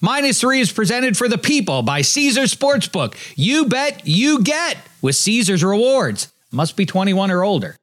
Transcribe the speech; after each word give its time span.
Minus 0.00 0.40
three 0.40 0.60
is 0.60 0.70
presented 0.70 1.16
for 1.16 1.28
the 1.28 1.38
people 1.38 1.82
by 1.82 2.02
Caesars 2.02 2.54
Sportsbook. 2.54 3.14
You 3.34 3.66
bet, 3.66 4.06
you 4.06 4.42
get 4.44 4.76
with 5.02 5.16
Caesars 5.16 5.64
Rewards. 5.64 6.32
Must 6.52 6.76
be 6.76 6.86
21 6.86 7.32
or 7.32 7.42
older. 7.42 7.76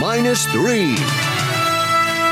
Minus 0.00 0.46
three 0.46 0.94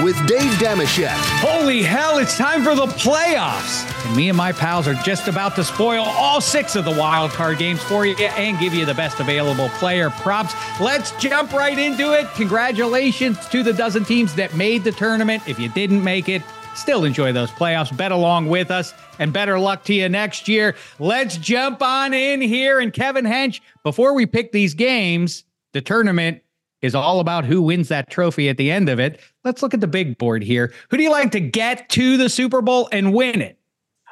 with 0.03 0.17
Dave 0.27 0.53
Dameshek. 0.53 1.09
Holy 1.41 1.83
hell, 1.83 2.19
it's 2.19 2.37
time 2.37 2.63
for 2.63 2.75
the 2.75 2.87
playoffs. 2.87 4.07
And 4.07 4.17
me 4.17 4.29
and 4.29 4.37
my 4.37 4.53
pals 4.53 4.87
are 4.87 4.95
just 4.95 5.29
about 5.29 5.57
to 5.57 5.65
spoil 5.65 6.05
all 6.05 6.41
six 6.41 6.77
of 6.77 6.85
the 6.85 6.91
wild 6.93 7.33
card 7.33 7.59
games 7.59 7.83
for 7.83 8.07
you 8.07 8.15
and 8.17 8.59
give 8.59 8.75
you 8.75 8.85
the 8.85 8.95
best 8.95 9.19
available 9.21 9.69
player 9.71 10.11
props. 10.11 10.55
Let's 10.81 11.11
jump 11.21 11.53
right 11.53 11.79
into 11.79 12.13
it. 12.13 12.27
Congratulations 12.35 13.47
to 13.49 13.63
the 13.63 13.73
dozen 13.73 14.05
teams 14.05 14.35
that 14.37 14.55
made 14.55 14.85
the 14.85 14.93
tournament. 14.93 15.43
If 15.49 15.59
you 15.59 15.69
didn't 15.69 16.05
make 16.05 16.29
it, 16.29 16.43
still 16.75 17.05
enjoy 17.05 17.33
those 17.33 17.51
playoffs. 17.51 17.95
Bet 17.97 18.13
along 18.13 18.49
with 18.49 18.71
us 18.71 18.95
and 19.19 19.33
better 19.33 19.59
luck 19.59 19.85
to 19.85 19.95
you 19.95 20.09
next 20.09 20.49
year. 20.49 20.77
Let's 20.99 21.37
jump 21.37 21.83
on 21.83 22.15
in 22.15 22.41
here. 22.41 22.79
And 22.79 22.93
Kevin 22.93 23.25
Hench, 23.25 23.61
before 23.83 24.15
we 24.15 24.27
pick 24.27 24.53
these 24.53 24.75
games, 24.75 25.45
the 25.73 25.81
tournament 25.81 26.43
is 26.83 26.95
all 26.95 27.21
about 27.21 27.45
who 27.45 27.63
wins 27.63 27.89
that 27.89 28.11
trophy 28.11 28.49
at 28.49 28.57
the 28.57 28.71
end 28.71 28.89
of 28.89 29.01
it. 29.01 29.21
Let's 29.45 29.63
look 29.63 29.75
at 29.75 29.81
the 29.81 29.87
big 29.87 30.19
board 30.19 30.43
here. 30.43 30.73
Who 30.91 30.97
do 30.97 31.03
you 31.03 31.11
like 31.11 31.33
to 31.33 31.41
get 31.41 31.89
to 31.91 32.17
the 32.17 32.29
Super 32.29 32.63
Bowl 32.63 32.89
and 32.93 33.13
win 33.13 33.41
it? 33.41 33.59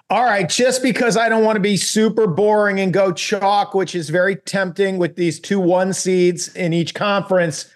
All 0.09 0.25
right, 0.25 0.49
just 0.49 0.83
because 0.83 1.17
I 1.17 1.29
don't 1.29 1.45
want 1.45 1.57
to 1.57 1.61
be 1.61 1.77
super 1.77 2.29
boring 2.29 2.79
and 2.79 2.93
go 2.93 3.13
chalk, 3.13 3.75
which 3.75 3.97
is 3.97 4.09
very 4.09 4.37
tempting 4.37 4.99
with 4.99 5.17
these 5.17 5.41
two 5.41 5.59
one 5.59 5.93
seeds 5.93 6.55
in 6.55 6.73
each 6.73 6.95
conference, 6.95 7.69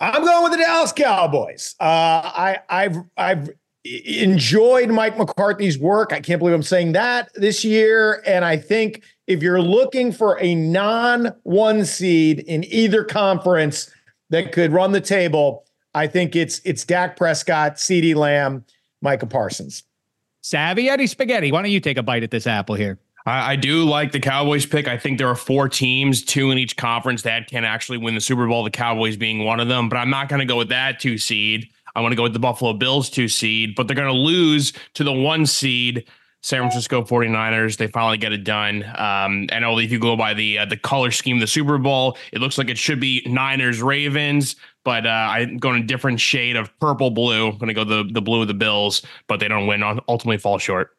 I'm 0.00 0.24
going 0.24 0.42
with 0.42 0.52
the 0.52 0.58
Dallas 0.58 0.90
Cowboys. 0.90 1.76
Uh, 1.78 1.84
I, 1.84 2.58
I've 2.68 2.96
I've 3.16 3.50
enjoyed 3.84 4.90
Mike 4.90 5.16
McCarthy's 5.16 5.78
work. 5.78 6.12
I 6.12 6.20
can't 6.20 6.40
believe 6.40 6.54
I'm 6.54 6.62
saying 6.64 6.92
that 6.92 7.30
this 7.34 7.64
year, 7.64 8.22
and 8.26 8.44
I 8.44 8.56
think 8.56 9.04
if 9.28 9.40
you're 9.40 9.62
looking 9.62 10.10
for 10.10 10.40
a 10.40 10.56
non 10.56 11.34
one 11.44 11.84
seed 11.84 12.40
in 12.40 12.64
either 12.64 13.04
conference, 13.04 13.92
that 14.34 14.50
could 14.50 14.72
run 14.72 14.90
the 14.90 15.00
table, 15.00 15.64
I 15.94 16.08
think 16.08 16.34
it's 16.34 16.60
it's 16.64 16.84
Dak 16.84 17.16
Prescott, 17.16 17.76
CeeDee 17.76 18.16
Lamb, 18.16 18.64
Micah 19.00 19.26
Parsons. 19.26 19.84
Savvy 20.40 20.88
Eddie 20.88 21.06
Spaghetti, 21.06 21.52
why 21.52 21.62
don't 21.62 21.70
you 21.70 21.80
take 21.80 21.96
a 21.96 22.02
bite 22.02 22.24
at 22.24 22.32
this 22.32 22.46
apple 22.46 22.74
here? 22.74 22.98
I, 23.26 23.52
I, 23.52 23.56
do 23.56 23.84
like 23.84 24.12
the 24.12 24.20
Cowboys 24.20 24.66
pick. 24.66 24.88
I 24.88 24.98
think 24.98 25.16
there 25.18 25.28
are 25.28 25.36
four 25.36 25.68
teams, 25.68 26.22
two 26.22 26.50
in 26.50 26.58
each 26.58 26.76
conference 26.76 27.22
that 27.22 27.46
can 27.46 27.64
actually 27.64 27.96
win 27.96 28.14
the 28.14 28.20
Super 28.20 28.46
Bowl, 28.46 28.62
the 28.64 28.70
Cowboys 28.70 29.16
being 29.16 29.44
one 29.44 29.60
of 29.60 29.68
them. 29.68 29.88
But 29.88 29.96
I'm 29.96 30.10
not 30.10 30.28
going 30.28 30.40
to 30.40 30.44
go 30.44 30.58
with 30.58 30.68
that 30.68 31.00
two 31.00 31.16
seed. 31.16 31.70
I 31.94 32.02
want 32.02 32.12
to 32.12 32.16
go 32.16 32.24
with 32.24 32.34
the 32.34 32.40
Buffalo 32.40 32.74
Bills 32.74 33.08
two 33.08 33.28
seed, 33.28 33.74
but 33.76 33.86
they're 33.86 33.96
going 33.96 34.12
to 34.12 34.12
lose 34.12 34.72
to 34.94 35.04
the 35.04 35.12
one 35.12 35.46
seed 35.46 36.06
San 36.44 36.60
Francisco 36.60 37.02
49ers. 37.02 37.78
They 37.78 37.86
finally 37.86 38.18
get 38.18 38.34
it 38.34 38.44
done. 38.44 38.84
Um, 38.98 39.46
and 39.50 39.64
only 39.64 39.86
if 39.86 39.90
you 39.90 39.98
go 39.98 40.14
by 40.14 40.34
the 40.34 40.58
uh, 40.58 40.66
the 40.66 40.76
color 40.76 41.10
scheme 41.10 41.38
of 41.38 41.40
the 41.40 41.46
Super 41.46 41.78
Bowl, 41.78 42.18
it 42.32 42.40
looks 42.42 42.58
like 42.58 42.68
it 42.68 42.76
should 42.76 43.00
be 43.00 43.22
Niners 43.24 43.80
Ravens, 43.80 44.56
but 44.84 45.06
uh, 45.06 45.08
I'm 45.08 45.56
going 45.56 45.82
a 45.82 45.86
different 45.86 46.20
shade 46.20 46.56
of 46.56 46.78
purple 46.80 47.10
blue. 47.10 47.48
I'm 47.48 47.56
going 47.56 47.68
to 47.68 47.74
go 47.74 47.84
the 47.84 48.04
the 48.12 48.20
blue 48.20 48.42
of 48.42 48.48
the 48.48 48.54
Bills, 48.54 49.00
but 49.26 49.40
they 49.40 49.48
don't 49.48 49.66
win. 49.66 49.82
On 49.82 50.00
ultimately, 50.06 50.36
fall 50.36 50.58
short. 50.58 50.94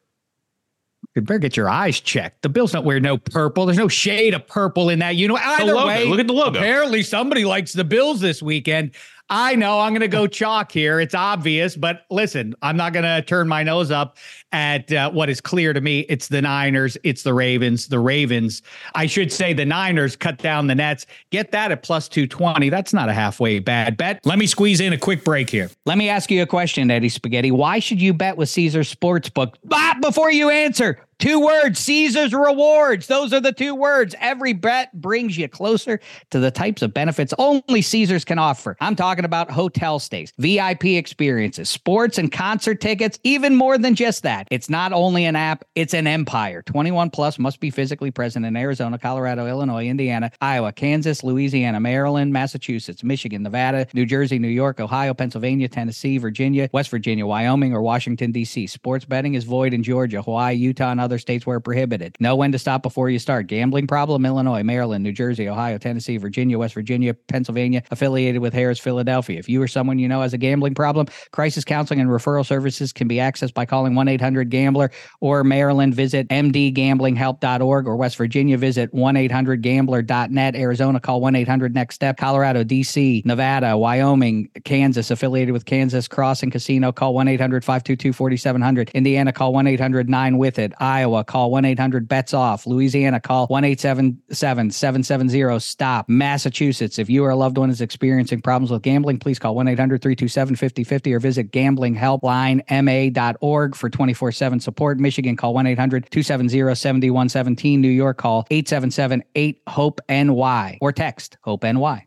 You 1.14 1.22
better 1.22 1.38
get 1.38 1.56
your 1.56 1.68
eyes 1.68 2.00
checked. 2.00 2.42
The 2.42 2.48
Bills 2.48 2.72
don't 2.72 2.84
wear 2.84 2.98
no 2.98 3.16
purple. 3.16 3.66
There's 3.66 3.78
no 3.78 3.86
shade 3.86 4.34
of 4.34 4.48
purple 4.48 4.88
in 4.88 4.98
that. 4.98 5.14
You 5.14 5.28
know, 5.28 5.36
either 5.36 5.76
way, 5.76 6.06
look 6.06 6.18
at 6.18 6.26
the 6.26 6.32
logo. 6.32 6.58
Apparently, 6.58 7.04
somebody 7.04 7.44
likes 7.44 7.72
the 7.72 7.84
Bills 7.84 8.20
this 8.20 8.42
weekend. 8.42 8.90
I 9.28 9.56
know 9.56 9.80
I'm 9.80 9.92
going 9.92 10.02
to 10.02 10.08
go 10.08 10.28
chalk 10.28 10.70
here. 10.70 11.00
It's 11.00 11.14
obvious, 11.14 11.74
but 11.74 12.04
listen, 12.10 12.54
I'm 12.62 12.76
not 12.76 12.92
going 12.92 13.04
to 13.04 13.22
turn 13.22 13.48
my 13.48 13.64
nose 13.64 13.90
up 13.90 14.18
at 14.52 14.92
uh, 14.92 15.10
what 15.10 15.28
is 15.28 15.40
clear 15.40 15.72
to 15.72 15.80
me. 15.80 16.00
It's 16.08 16.28
the 16.28 16.40
Niners, 16.40 16.96
it's 17.02 17.24
the 17.24 17.34
Ravens. 17.34 17.88
The 17.88 17.98
Ravens, 17.98 18.62
I 18.94 19.06
should 19.06 19.32
say, 19.32 19.52
the 19.52 19.64
Niners 19.64 20.14
cut 20.14 20.38
down 20.38 20.68
the 20.68 20.76
nets. 20.76 21.06
Get 21.30 21.50
that 21.50 21.72
at 21.72 21.82
plus 21.82 22.08
220. 22.08 22.68
That's 22.70 22.92
not 22.92 23.08
a 23.08 23.12
halfway 23.12 23.58
bad 23.58 23.96
bet. 23.96 24.20
Let 24.24 24.38
me 24.38 24.46
squeeze 24.46 24.80
in 24.80 24.92
a 24.92 24.98
quick 24.98 25.24
break 25.24 25.50
here. 25.50 25.70
Let 25.86 25.98
me 25.98 26.08
ask 26.08 26.30
you 26.30 26.42
a 26.42 26.46
question, 26.46 26.88
Eddie 26.90 27.08
Spaghetti. 27.08 27.50
Why 27.50 27.80
should 27.80 28.00
you 28.00 28.14
bet 28.14 28.36
with 28.36 28.48
Caesar 28.50 28.80
Sportsbook? 28.80 29.54
Ah, 29.72 29.98
before 30.00 30.30
you 30.30 30.50
answer, 30.50 31.00
Two 31.18 31.40
words, 31.40 31.78
Caesar's 31.80 32.34
rewards. 32.34 33.06
Those 33.06 33.32
are 33.32 33.40
the 33.40 33.52
two 33.52 33.74
words. 33.74 34.14
Every 34.20 34.52
bet 34.52 34.92
brings 35.00 35.38
you 35.38 35.48
closer 35.48 35.98
to 36.30 36.38
the 36.38 36.50
types 36.50 36.82
of 36.82 36.92
benefits 36.92 37.32
only 37.38 37.80
Caesars 37.80 38.22
can 38.22 38.38
offer. 38.38 38.76
I'm 38.82 38.94
talking 38.94 39.24
about 39.24 39.50
hotel 39.50 39.98
stays, 39.98 40.34
VIP 40.36 40.84
experiences, 40.84 41.70
sports 41.70 42.18
and 42.18 42.30
concert 42.30 42.82
tickets, 42.82 43.18
even 43.24 43.54
more 43.54 43.78
than 43.78 43.94
just 43.94 44.24
that. 44.24 44.46
It's 44.50 44.68
not 44.68 44.92
only 44.92 45.24
an 45.24 45.36
app, 45.36 45.64
it's 45.74 45.94
an 45.94 46.06
empire. 46.06 46.60
21 46.60 47.08
plus 47.08 47.38
must 47.38 47.60
be 47.60 47.70
physically 47.70 48.10
present 48.10 48.44
in 48.44 48.54
Arizona, 48.54 48.98
Colorado, 48.98 49.46
Illinois, 49.46 49.86
Indiana, 49.86 50.30
Iowa, 50.42 50.70
Kansas, 50.70 51.24
Louisiana, 51.24 51.80
Maryland, 51.80 52.30
Massachusetts, 52.34 53.02
Michigan, 53.02 53.42
Nevada, 53.42 53.86
New 53.94 54.04
Jersey, 54.04 54.38
New 54.38 54.48
York, 54.48 54.80
Ohio, 54.80 55.14
Pennsylvania, 55.14 55.68
Tennessee, 55.68 56.18
Virginia, 56.18 56.68
West 56.74 56.90
Virginia, 56.90 57.24
Wyoming, 57.26 57.72
or 57.72 57.80
Washington, 57.80 58.32
D.C. 58.32 58.66
Sports 58.66 59.06
betting 59.06 59.32
is 59.32 59.44
void 59.44 59.72
in 59.72 59.82
Georgia, 59.82 60.20
Hawaii, 60.20 60.54
Utah, 60.54 60.90
and 60.90 61.05
other 61.06 61.18
states 61.18 61.46
where 61.46 61.60
prohibited. 61.60 62.16
Know 62.18 62.34
when 62.34 62.50
to 62.52 62.58
stop 62.58 62.82
before 62.82 63.08
you 63.08 63.20
start. 63.20 63.46
Gambling 63.46 63.86
problem? 63.86 64.26
Illinois, 64.26 64.64
Maryland, 64.64 65.04
New 65.04 65.12
Jersey, 65.12 65.48
Ohio, 65.48 65.78
Tennessee, 65.78 66.16
Virginia, 66.16 66.58
West 66.58 66.74
Virginia, 66.74 67.14
Pennsylvania, 67.14 67.82
affiliated 67.92 68.42
with 68.42 68.52
Harrah's, 68.52 68.80
Philadelphia. 68.80 69.38
If 69.38 69.48
you 69.48 69.62
or 69.62 69.68
someone 69.68 70.00
you 70.00 70.08
know 70.08 70.22
has 70.22 70.34
a 70.34 70.38
gambling 70.38 70.74
problem, 70.74 71.06
crisis 71.30 71.64
counseling 71.64 72.00
and 72.00 72.10
referral 72.10 72.44
services 72.44 72.92
can 72.92 73.06
be 73.06 73.16
accessed 73.16 73.54
by 73.54 73.64
calling 73.66 73.94
1 73.94 74.08
800 74.08 74.50
Gambler 74.50 74.90
or 75.20 75.44
Maryland, 75.44 75.94
visit 75.94 76.28
mdgamblinghelp.org 76.28 77.86
or 77.86 77.96
West 77.96 78.16
Virginia, 78.16 78.58
visit 78.58 78.92
1 78.92 79.16
800 79.16 79.62
Gambler.net. 79.62 80.56
Arizona, 80.56 80.98
call 80.98 81.20
1 81.20 81.36
800 81.36 81.74
Next 81.74 81.94
Step. 81.94 82.16
Colorado, 82.16 82.64
DC, 82.64 83.24
Nevada, 83.24 83.76
Wyoming, 83.76 84.50
Kansas, 84.64 85.10
affiliated 85.10 85.52
with 85.52 85.64
Kansas 85.64 86.08
Crossing 86.08 86.50
Casino, 86.50 86.90
call 86.90 87.14
1 87.14 87.28
800 87.28 87.64
522 87.64 88.12
4700. 88.12 88.90
Indiana, 88.90 89.32
call 89.32 89.52
1 89.52 89.66
800 89.66 90.08
9 90.08 90.38
with 90.38 90.58
it. 90.58 90.72
Iowa, 90.96 91.24
call 91.24 91.50
1 91.50 91.66
800 91.66 92.08
bets 92.08 92.32
off. 92.32 92.66
Louisiana, 92.66 93.20
call 93.20 93.46
1 93.48 93.64
877 93.64 94.70
770 94.70 95.60
stop. 95.60 96.08
Massachusetts, 96.08 96.98
if 96.98 97.10
you 97.10 97.22
or 97.22 97.28
a 97.30 97.36
loved 97.36 97.58
one 97.58 97.68
is 97.68 97.82
experiencing 97.82 98.40
problems 98.40 98.70
with 98.70 98.80
gambling, 98.80 99.18
please 99.18 99.38
call 99.38 99.54
1 99.54 99.68
800 99.68 100.00
327 100.00 100.56
5050 100.56 101.12
or 101.12 101.20
visit 101.20 101.52
gamblinghelplinema.org 101.52 103.76
for 103.76 103.90
24 103.90 104.32
7 104.32 104.60
support. 104.60 104.98
Michigan, 104.98 105.36
call 105.36 105.52
1 105.52 105.66
800 105.66 106.10
270 106.10 106.74
7117. 106.74 107.78
New 107.80 107.88
York, 107.88 108.16
call 108.16 108.46
877 108.50 109.22
8 109.34 109.60
HOPE 109.68 110.00
NY 110.08 110.78
or 110.80 110.92
text 110.92 111.36
HOPE 111.42 111.64
NY. 111.64 112.06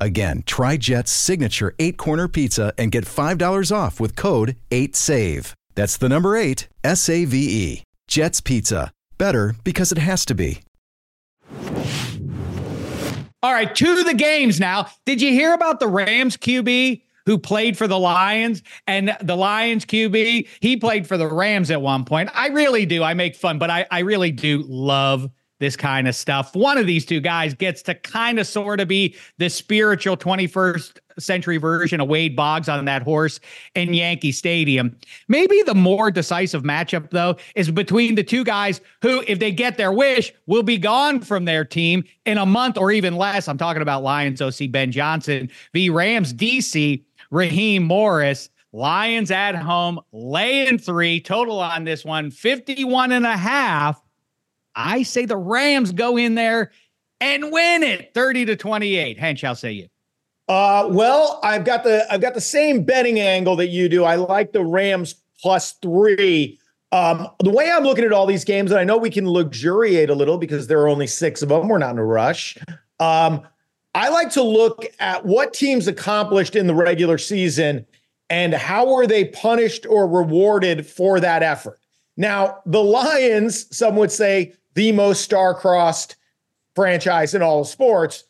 Again, 0.00 0.42
try 0.46 0.76
Jet's 0.76 1.10
signature 1.10 1.74
eight 1.78 1.98
corner 1.98 2.26
pizza 2.26 2.72
and 2.78 2.90
get 2.90 3.04
$5 3.04 3.70
off 3.76 4.00
with 4.00 4.16
code 4.16 4.56
8SAVE. 4.70 5.54
That's 5.74 5.96
the 5.96 6.08
number 6.08 6.36
eight, 6.36 6.68
S 6.82 7.08
A 7.08 7.24
V 7.24 7.36
E. 7.38 7.82
Jet's 8.08 8.40
Pizza. 8.40 8.90
Better 9.18 9.54
because 9.62 9.92
it 9.92 9.98
has 9.98 10.24
to 10.26 10.34
be. 10.34 10.62
All 13.42 13.52
right, 13.52 13.74
to 13.74 14.02
the 14.02 14.14
games 14.14 14.60
now. 14.60 14.88
Did 15.06 15.22
you 15.22 15.30
hear 15.30 15.54
about 15.54 15.80
the 15.80 15.88
Rams 15.88 16.36
QB 16.36 17.02
who 17.24 17.38
played 17.38 17.78
for 17.78 17.86
the 17.86 17.98
Lions 17.98 18.62
and 18.86 19.16
the 19.22 19.36
Lions 19.36 19.86
QB? 19.86 20.48
He 20.60 20.76
played 20.76 21.06
for 21.06 21.16
the 21.16 21.26
Rams 21.26 21.70
at 21.70 21.80
one 21.80 22.04
point. 22.04 22.28
I 22.34 22.48
really 22.48 22.84
do. 22.84 23.02
I 23.02 23.14
make 23.14 23.36
fun, 23.36 23.58
but 23.58 23.70
I, 23.70 23.86
I 23.90 24.00
really 24.00 24.32
do 24.32 24.62
love 24.66 25.30
this 25.60 25.76
kind 25.76 26.08
of 26.08 26.16
stuff. 26.16 26.56
One 26.56 26.78
of 26.78 26.86
these 26.86 27.06
two 27.06 27.20
guys 27.20 27.54
gets 27.54 27.82
to 27.82 27.94
kind 27.94 28.40
of 28.40 28.46
sort 28.46 28.80
of 28.80 28.88
be 28.88 29.14
the 29.38 29.48
spiritual 29.48 30.16
21st 30.16 30.98
century 31.18 31.58
version 31.58 32.00
of 32.00 32.08
Wade 32.08 32.34
Boggs 32.34 32.68
on 32.68 32.84
that 32.86 33.02
horse 33.02 33.40
in 33.74 33.92
Yankee 33.94 34.32
Stadium. 34.32 34.96
Maybe 35.28 35.62
the 35.62 35.74
more 35.74 36.10
decisive 36.10 36.62
matchup, 36.62 37.10
though, 37.10 37.36
is 37.54 37.70
between 37.70 38.14
the 38.14 38.24
two 38.24 38.42
guys 38.42 38.80
who, 39.02 39.22
if 39.28 39.38
they 39.38 39.52
get 39.52 39.76
their 39.76 39.92
wish, 39.92 40.32
will 40.46 40.62
be 40.62 40.78
gone 40.78 41.20
from 41.20 41.44
their 41.44 41.64
team 41.64 42.04
in 42.24 42.38
a 42.38 42.46
month 42.46 42.78
or 42.78 42.90
even 42.90 43.16
less. 43.16 43.46
I'm 43.46 43.58
talking 43.58 43.82
about 43.82 44.02
Lions 44.02 44.40
OC 44.40 44.70
Ben 44.70 44.90
Johnson 44.90 45.50
v. 45.72 45.90
Rams 45.90 46.32
DC 46.32 47.04
Raheem 47.30 47.84
Morris. 47.84 48.48
Lions 48.72 49.32
at 49.32 49.56
home, 49.56 49.98
laying 50.12 50.78
three, 50.78 51.20
total 51.20 51.58
on 51.58 51.82
this 51.82 52.04
one, 52.04 52.30
51 52.30 53.10
and 53.10 53.26
a 53.26 53.36
half. 53.36 54.00
I 54.74 55.02
say 55.02 55.24
the 55.26 55.36
Rams 55.36 55.92
go 55.92 56.16
in 56.16 56.34
there 56.34 56.70
and 57.20 57.52
win 57.52 57.82
it 57.82 58.12
30 58.14 58.46
to 58.46 58.56
28. 58.56 59.18
Hench, 59.18 59.44
I'll 59.44 59.54
say 59.54 59.72
you. 59.72 59.88
Uh, 60.48 60.88
well, 60.90 61.38
I've 61.44 61.64
got 61.64 61.84
the 61.84 62.04
I've 62.12 62.20
got 62.20 62.34
the 62.34 62.40
same 62.40 62.82
betting 62.82 63.20
angle 63.20 63.54
that 63.56 63.68
you 63.68 63.88
do. 63.88 64.02
I 64.02 64.16
like 64.16 64.52
the 64.52 64.64
Rams 64.64 65.14
plus 65.40 65.72
three. 65.74 66.58
Um, 66.90 67.28
the 67.38 67.50
way 67.50 67.70
I'm 67.70 67.84
looking 67.84 68.04
at 68.04 68.12
all 68.12 68.26
these 68.26 68.44
games, 68.44 68.72
and 68.72 68.80
I 68.80 68.84
know 68.84 68.96
we 68.96 69.10
can 69.10 69.28
luxuriate 69.28 70.10
a 70.10 70.14
little 70.14 70.38
because 70.38 70.66
there 70.66 70.80
are 70.80 70.88
only 70.88 71.06
six 71.06 71.40
of 71.40 71.50
them. 71.50 71.68
We're 71.68 71.78
not 71.78 71.92
in 71.92 71.98
a 71.98 72.04
rush. 72.04 72.58
Um, 72.98 73.42
I 73.94 74.08
like 74.08 74.30
to 74.30 74.42
look 74.42 74.86
at 74.98 75.24
what 75.24 75.54
teams 75.54 75.86
accomplished 75.86 76.56
in 76.56 76.66
the 76.66 76.74
regular 76.74 77.16
season 77.16 77.86
and 78.28 78.52
how 78.54 78.92
were 78.92 79.06
they 79.06 79.26
punished 79.26 79.86
or 79.86 80.08
rewarded 80.08 80.84
for 80.84 81.20
that 81.20 81.44
effort. 81.44 81.78
Now, 82.16 82.58
the 82.66 82.82
Lions, 82.82 83.66
some 83.76 83.96
would 83.96 84.12
say, 84.12 84.52
the 84.74 84.92
most 84.92 85.22
star-crossed 85.22 86.16
franchise 86.74 87.34
in 87.34 87.42
all 87.42 87.62
of 87.62 87.66
sports 87.66 88.24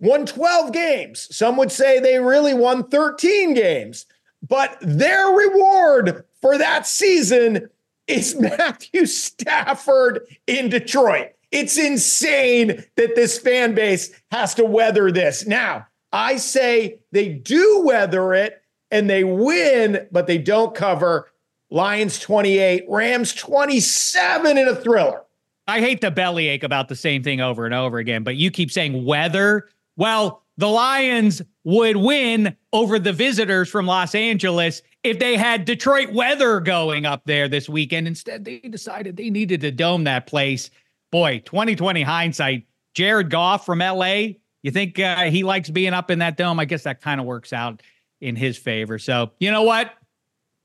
won 0.00 0.26
12 0.26 0.72
games. 0.72 1.34
Some 1.34 1.56
would 1.56 1.72
say 1.72 1.98
they 1.98 2.18
really 2.18 2.54
won 2.54 2.88
13 2.88 3.54
games. 3.54 4.06
But 4.46 4.76
their 4.80 5.28
reward 5.28 6.24
for 6.40 6.58
that 6.58 6.86
season 6.86 7.68
is 8.06 8.36
Matthew 8.40 9.06
Stafford 9.06 10.20
in 10.46 10.68
Detroit. 10.68 11.30
It's 11.50 11.78
insane 11.78 12.84
that 12.96 13.14
this 13.14 13.38
fan 13.38 13.74
base 13.74 14.10
has 14.30 14.54
to 14.54 14.64
weather 14.64 15.10
this. 15.10 15.46
Now, 15.46 15.86
I 16.12 16.36
say 16.36 16.98
they 17.12 17.30
do 17.30 17.82
weather 17.84 18.34
it 18.34 18.62
and 18.90 19.08
they 19.08 19.24
win, 19.24 20.06
but 20.10 20.26
they 20.26 20.38
don't 20.38 20.74
cover. 20.74 21.30
Lions 21.70 22.18
28, 22.20 22.84
Rams 22.88 23.34
27 23.34 24.56
in 24.56 24.68
a 24.68 24.74
thriller. 24.76 25.22
I 25.68 25.80
hate 25.80 26.00
the 26.00 26.10
bellyache 26.10 26.62
about 26.62 26.88
the 26.88 26.96
same 26.96 27.22
thing 27.22 27.40
over 27.40 27.64
and 27.64 27.74
over 27.74 27.98
again, 27.98 28.22
but 28.22 28.36
you 28.36 28.50
keep 28.50 28.70
saying 28.70 29.04
weather 29.04 29.68
well, 29.96 30.42
the 30.58 30.68
Lions 30.68 31.42
would 31.64 31.96
win 31.96 32.54
over 32.72 32.98
the 32.98 33.12
visitors 33.12 33.68
from 33.68 33.86
Los 33.86 34.14
Angeles 34.14 34.82
if 35.02 35.18
they 35.18 35.36
had 35.36 35.64
Detroit 35.64 36.12
weather 36.12 36.60
going 36.60 37.06
up 37.06 37.22
there 37.24 37.48
this 37.48 37.68
weekend. 37.68 38.06
Instead, 38.06 38.44
they 38.44 38.58
decided 38.58 39.16
they 39.16 39.30
needed 39.30 39.62
to 39.62 39.70
dome 39.70 40.04
that 40.04 40.26
place. 40.26 40.70
Boy, 41.10 41.42
2020 41.44 42.02
hindsight. 42.02 42.66
Jared 42.94 43.30
Goff 43.30 43.66
from 43.66 43.78
LA, 43.78 44.34
you 44.62 44.70
think 44.70 44.98
uh, 44.98 45.24
he 45.24 45.44
likes 45.44 45.70
being 45.70 45.92
up 45.92 46.10
in 46.10 46.18
that 46.20 46.36
dome? 46.36 46.58
I 46.58 46.64
guess 46.64 46.82
that 46.84 47.00
kind 47.00 47.20
of 47.20 47.26
works 47.26 47.52
out 47.52 47.82
in 48.20 48.36
his 48.36 48.56
favor. 48.56 48.98
So, 48.98 49.32
you 49.38 49.50
know 49.50 49.62
what? 49.62 49.92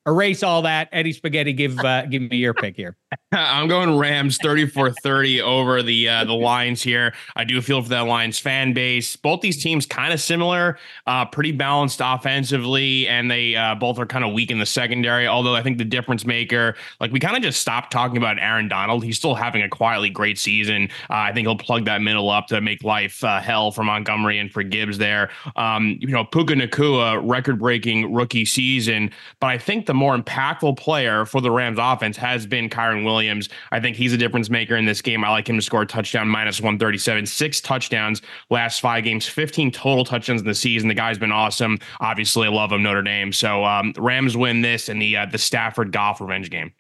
erase 0.07 0.43
all 0.43 0.63
that. 0.63 0.89
Eddie 0.91 1.13
Spaghetti, 1.13 1.53
give 1.53 1.77
uh, 1.79 2.05
give 2.05 2.23
me 2.23 2.37
your 2.37 2.53
pick 2.53 2.75
here. 2.75 2.97
I'm 3.33 3.67
going 3.67 3.97
Rams 3.97 4.37
34-30 4.39 5.41
over 5.41 5.81
the 5.81 6.07
uh, 6.07 6.25
the 6.25 6.33
Lions 6.33 6.81
here. 6.81 7.13
I 7.35 7.43
do 7.43 7.61
feel 7.61 7.81
for 7.81 7.89
that 7.89 8.01
Lions 8.01 8.39
fan 8.39 8.73
base. 8.73 9.15
Both 9.15 9.41
these 9.41 9.61
teams 9.61 9.85
kind 9.85 10.13
of 10.13 10.19
similar, 10.19 10.77
uh, 11.07 11.25
pretty 11.25 11.51
balanced 11.51 12.01
offensively, 12.03 13.07
and 13.07 13.31
they 13.31 13.55
uh, 13.55 13.75
both 13.75 13.99
are 13.99 14.05
kind 14.05 14.25
of 14.25 14.33
weak 14.33 14.51
in 14.51 14.59
the 14.59 14.65
secondary. 14.65 15.27
Although 15.27 15.55
I 15.55 15.63
think 15.63 15.77
the 15.77 15.85
difference 15.85 16.25
maker, 16.25 16.75
like 16.99 17.11
we 17.11 17.19
kind 17.19 17.35
of 17.35 17.41
just 17.43 17.61
stopped 17.61 17.91
talking 17.91 18.17
about 18.17 18.37
Aaron 18.39 18.67
Donald. 18.67 19.03
He's 19.03 19.17
still 19.17 19.35
having 19.35 19.61
a 19.61 19.69
quietly 19.69 20.09
great 20.09 20.37
season. 20.37 20.89
Uh, 21.09 21.15
I 21.15 21.33
think 21.33 21.47
he'll 21.47 21.57
plug 21.57 21.85
that 21.85 22.01
middle 22.01 22.29
up 22.29 22.47
to 22.47 22.59
make 22.61 22.83
life 22.83 23.23
uh, 23.23 23.39
hell 23.39 23.71
for 23.71 23.83
Montgomery 23.83 24.39
and 24.39 24.51
for 24.51 24.63
Gibbs 24.63 24.97
there. 24.97 25.29
Um, 25.55 25.97
you 25.99 26.07
know, 26.09 26.23
Puka 26.25 26.53
Nacua, 26.53 27.21
record 27.23 27.59
breaking 27.59 28.13
rookie 28.13 28.45
season, 28.45 29.11
but 29.39 29.47
I 29.47 29.57
think 29.57 29.85
the 29.85 29.93
more 29.93 30.17
impactful 30.17 30.77
player 30.77 31.25
for 31.25 31.41
the 31.41 31.51
Rams 31.51 31.79
offense 31.81 32.17
has 32.17 32.45
been 32.45 32.69
Williams. 33.03 33.49
I 33.71 33.79
think 33.79 33.95
he's 33.95 34.13
a 34.13 34.17
difference 34.17 34.49
maker 34.49 34.75
in 34.75 34.85
this 34.85 35.01
game. 35.01 35.23
I 35.23 35.29
like 35.29 35.49
him 35.49 35.57
to 35.57 35.61
score 35.61 35.83
a 35.83 35.85
touchdown 35.85 36.27
minus 36.27 36.59
137, 36.59 37.25
six 37.25 37.61
touchdowns 37.61 38.21
last 38.49 38.81
five 38.81 39.03
games, 39.03 39.27
15 39.27 39.71
total 39.71 40.05
touchdowns 40.05 40.41
in 40.41 40.47
the 40.47 40.55
season. 40.55 40.87
The 40.87 40.95
guy's 40.95 41.17
been 41.17 41.31
awesome. 41.31 41.79
Obviously, 41.99 42.47
I 42.47 42.51
love 42.51 42.71
him, 42.71 42.83
Notre 42.83 43.01
Dame. 43.01 43.31
So 43.33 43.63
um, 43.65 43.93
Rams 43.97 44.37
win 44.37 44.61
this 44.61 44.89
in 44.89 44.99
the 44.99 45.17
uh, 45.17 45.25
the 45.25 45.37
Stafford 45.37 45.91
Goff 45.91 46.21
revenge 46.21 46.49
game. 46.49 46.71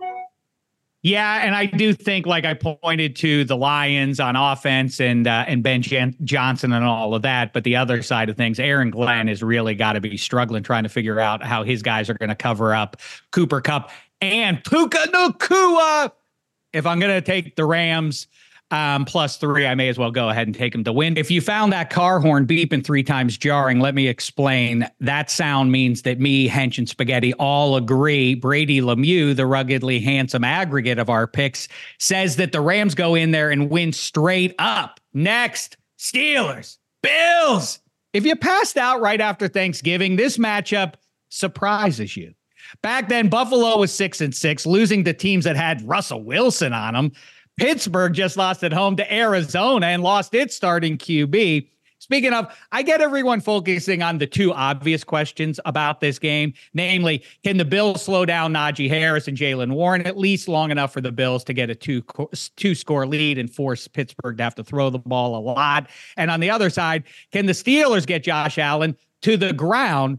Yeah, 1.03 1.43
and 1.43 1.55
I 1.55 1.65
do 1.65 1.93
think, 1.93 2.27
like 2.27 2.45
I 2.45 2.53
pointed 2.53 3.15
to 3.17 3.43
the 3.45 3.57
Lions 3.57 4.19
on 4.19 4.35
offense 4.35 5.01
and 5.01 5.25
uh, 5.25 5.45
and 5.47 5.63
Ben 5.63 5.81
Jan- 5.81 6.15
Johnson 6.23 6.71
and 6.73 6.85
all 6.85 7.15
of 7.15 7.23
that, 7.23 7.53
but 7.53 7.63
the 7.63 7.75
other 7.75 8.03
side 8.03 8.29
of 8.29 8.37
things, 8.37 8.59
Aaron 8.59 8.91
Glenn 8.91 9.27
has 9.27 9.41
really 9.41 9.73
got 9.73 9.93
to 9.93 10.01
be 10.01 10.15
struggling 10.15 10.61
trying 10.61 10.83
to 10.83 10.89
figure 10.89 11.19
out 11.19 11.43
how 11.43 11.63
his 11.63 11.81
guys 11.81 12.07
are 12.07 12.13
going 12.13 12.29
to 12.29 12.35
cover 12.35 12.75
up 12.75 12.97
Cooper 13.31 13.61
Kupp 13.61 13.89
and 14.21 14.63
Puka 14.63 15.07
Nacua. 15.13 16.11
If 16.73 16.85
I'm 16.85 16.99
going 16.99 17.13
to 17.13 17.21
take 17.21 17.55
the 17.55 17.65
Rams, 17.65 18.27
um, 18.71 19.03
plus 19.03 19.35
three, 19.35 19.67
I 19.67 19.75
may 19.75 19.89
as 19.89 19.97
well 19.97 20.11
go 20.11 20.29
ahead 20.29 20.47
and 20.47 20.55
take 20.55 20.71
them 20.71 20.85
to 20.85 20.93
win. 20.93 21.17
If 21.17 21.29
you 21.29 21.41
found 21.41 21.73
that 21.73 21.89
car 21.89 22.21
horn 22.21 22.47
beeping 22.47 22.85
three 22.85 23.03
times 23.03 23.37
jarring, 23.37 23.81
let 23.81 23.93
me 23.93 24.07
explain. 24.07 24.87
That 25.01 25.29
sound 25.29 25.73
means 25.73 26.03
that 26.03 26.21
me, 26.21 26.47
Hench, 26.47 26.77
and 26.77 26.87
Spaghetti 26.87 27.33
all 27.33 27.75
agree. 27.75 28.33
Brady 28.33 28.79
Lemieux, 28.79 29.35
the 29.35 29.45
ruggedly 29.45 29.99
handsome 29.99 30.45
aggregate 30.45 30.99
of 30.99 31.09
our 31.09 31.27
picks, 31.27 31.67
says 31.99 32.37
that 32.37 32.53
the 32.53 32.61
Rams 32.61 32.95
go 32.95 33.13
in 33.15 33.31
there 33.31 33.51
and 33.51 33.69
win 33.69 33.91
straight 33.91 34.55
up. 34.57 35.01
Next, 35.13 35.75
Steelers, 35.99 36.77
Bills. 37.03 37.79
If 38.13 38.25
you 38.25 38.37
passed 38.37 38.77
out 38.77 39.01
right 39.01 39.19
after 39.19 39.49
Thanksgiving, 39.49 40.15
this 40.15 40.37
matchup 40.37 40.93
surprises 41.29 42.15
you. 42.15 42.33
Back 42.81 43.09
then, 43.09 43.29
Buffalo 43.29 43.77
was 43.77 43.93
six 43.93 44.21
and 44.21 44.33
six, 44.33 44.65
losing 44.65 45.03
to 45.03 45.13
teams 45.13 45.45
that 45.45 45.55
had 45.55 45.87
Russell 45.87 46.23
Wilson 46.23 46.73
on 46.73 46.93
them. 46.93 47.11
Pittsburgh 47.57 48.13
just 48.13 48.37
lost 48.37 48.63
at 48.63 48.73
home 48.73 48.95
to 48.95 49.13
Arizona 49.13 49.87
and 49.87 50.01
lost 50.01 50.33
its 50.33 50.55
starting 50.55 50.97
QB. 50.97 51.67
Speaking 52.01 52.33
of, 52.33 52.51
I 52.71 52.81
get 52.81 52.99
everyone 52.99 53.41
focusing 53.41 54.01
on 54.01 54.17
the 54.17 54.25
two 54.25 54.51
obvious 54.51 55.03
questions 55.03 55.59
about 55.65 56.01
this 56.01 56.17
game, 56.17 56.53
namely, 56.73 57.23
can 57.43 57.57
the 57.57 57.63
Bills 57.63 58.01
slow 58.01 58.25
down 58.25 58.51
Najee 58.51 58.89
Harris 58.89 59.27
and 59.27 59.37
Jaylen 59.37 59.73
Warren 59.73 60.01
at 60.07 60.17
least 60.17 60.47
long 60.47 60.71
enough 60.71 60.91
for 60.91 60.99
the 60.99 61.11
Bills 61.11 61.43
to 61.43 61.53
get 61.53 61.69
a 61.69 61.75
two 61.75 62.03
two 62.55 62.73
score 62.73 63.05
lead 63.05 63.37
and 63.37 63.53
force 63.53 63.87
Pittsburgh 63.87 64.35
to 64.37 64.43
have 64.43 64.55
to 64.55 64.63
throw 64.63 64.89
the 64.89 64.97
ball 64.97 65.37
a 65.37 65.41
lot? 65.41 65.91
And 66.17 66.31
on 66.31 66.39
the 66.39 66.49
other 66.49 66.71
side, 66.71 67.03
can 67.31 67.45
the 67.45 67.53
Steelers 67.53 68.07
get 68.07 68.23
Josh 68.23 68.57
Allen 68.57 68.97
to 69.21 69.37
the 69.37 69.53
ground? 69.53 70.17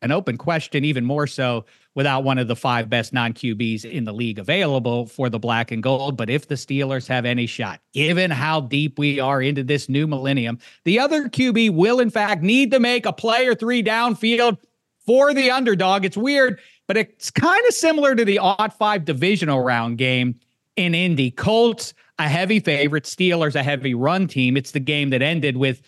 An 0.00 0.12
open 0.12 0.36
question, 0.38 0.84
even 0.84 1.04
more 1.04 1.26
so 1.26 1.64
without 1.94 2.22
one 2.22 2.38
of 2.38 2.46
the 2.46 2.54
five 2.54 2.88
best 2.88 3.12
non 3.12 3.32
QBs 3.32 3.84
in 3.84 4.04
the 4.04 4.12
league 4.12 4.38
available 4.38 5.06
for 5.06 5.28
the 5.28 5.38
black 5.38 5.72
and 5.72 5.82
gold. 5.82 6.16
But 6.16 6.30
if 6.30 6.46
the 6.46 6.54
Steelers 6.54 7.08
have 7.08 7.24
any 7.24 7.46
shot, 7.46 7.80
given 7.92 8.30
how 8.30 8.60
deep 8.60 8.98
we 8.98 9.18
are 9.18 9.42
into 9.42 9.64
this 9.64 9.88
new 9.88 10.06
millennium, 10.06 10.60
the 10.84 11.00
other 11.00 11.28
QB 11.28 11.74
will, 11.74 11.98
in 11.98 12.10
fact, 12.10 12.42
need 12.42 12.70
to 12.70 12.78
make 12.78 13.06
a 13.06 13.12
play 13.12 13.48
or 13.48 13.56
three 13.56 13.82
downfield 13.82 14.58
for 15.04 15.34
the 15.34 15.50
underdog. 15.50 16.04
It's 16.04 16.16
weird, 16.16 16.60
but 16.86 16.96
it's 16.96 17.30
kind 17.30 17.66
of 17.66 17.74
similar 17.74 18.14
to 18.14 18.24
the 18.24 18.38
odd 18.38 18.72
five 18.72 19.04
divisional 19.04 19.64
round 19.64 19.98
game 19.98 20.38
in 20.76 20.94
Indy. 20.94 21.32
Colts, 21.32 21.94
a 22.20 22.28
heavy 22.28 22.60
favorite, 22.60 23.04
Steelers, 23.04 23.56
a 23.56 23.62
heavy 23.64 23.94
run 23.94 24.28
team. 24.28 24.56
It's 24.56 24.70
the 24.70 24.80
game 24.80 25.10
that 25.10 25.22
ended 25.22 25.56
with 25.56 25.82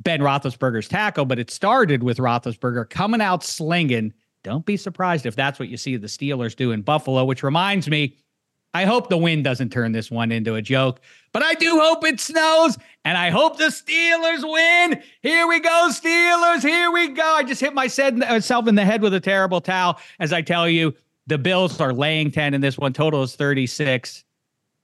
Ben 0.00 0.20
Roethlisberger's 0.20 0.88
tackle, 0.88 1.24
but 1.24 1.38
it 1.38 1.50
started 1.50 2.02
with 2.02 2.18
Roethlisberger 2.18 2.88
coming 2.88 3.20
out 3.20 3.44
slinging 3.44 4.12
Don't 4.42 4.64
be 4.64 4.76
surprised 4.76 5.26
if 5.26 5.36
that's 5.36 5.58
what 5.58 5.68
you 5.68 5.76
see 5.76 5.96
the 5.96 6.06
Steelers 6.06 6.56
do 6.56 6.72
in 6.72 6.82
Buffalo, 6.82 7.24
which 7.24 7.42
reminds 7.42 7.88
me, 7.88 8.16
I 8.72 8.84
hope 8.84 9.08
the 9.08 9.18
wind 9.18 9.44
doesn't 9.44 9.70
turn 9.70 9.92
this 9.92 10.10
one 10.10 10.30
into 10.30 10.54
a 10.54 10.62
joke, 10.62 11.00
but 11.32 11.42
I 11.42 11.54
do 11.54 11.80
hope 11.80 12.04
it 12.04 12.20
snows 12.20 12.78
and 13.04 13.18
I 13.18 13.30
hope 13.30 13.58
the 13.58 13.64
Steelers 13.64 14.42
win. 14.50 15.02
Here 15.22 15.46
we 15.46 15.60
go, 15.60 15.88
Steelers. 15.90 16.62
Here 16.62 16.90
we 16.90 17.08
go. 17.08 17.34
I 17.34 17.42
just 17.42 17.60
hit 17.60 17.74
myself 17.74 18.68
in 18.68 18.74
the 18.76 18.84
head 18.84 19.02
with 19.02 19.12
a 19.12 19.20
terrible 19.20 19.60
towel 19.60 19.98
as 20.20 20.32
I 20.32 20.42
tell 20.42 20.68
you 20.68 20.94
the 21.26 21.36
Bills 21.36 21.80
are 21.80 21.92
laying 21.92 22.30
10 22.30 22.54
and 22.54 22.62
this 22.62 22.78
one. 22.78 22.92
Total 22.92 23.22
is 23.22 23.34
36. 23.34 24.24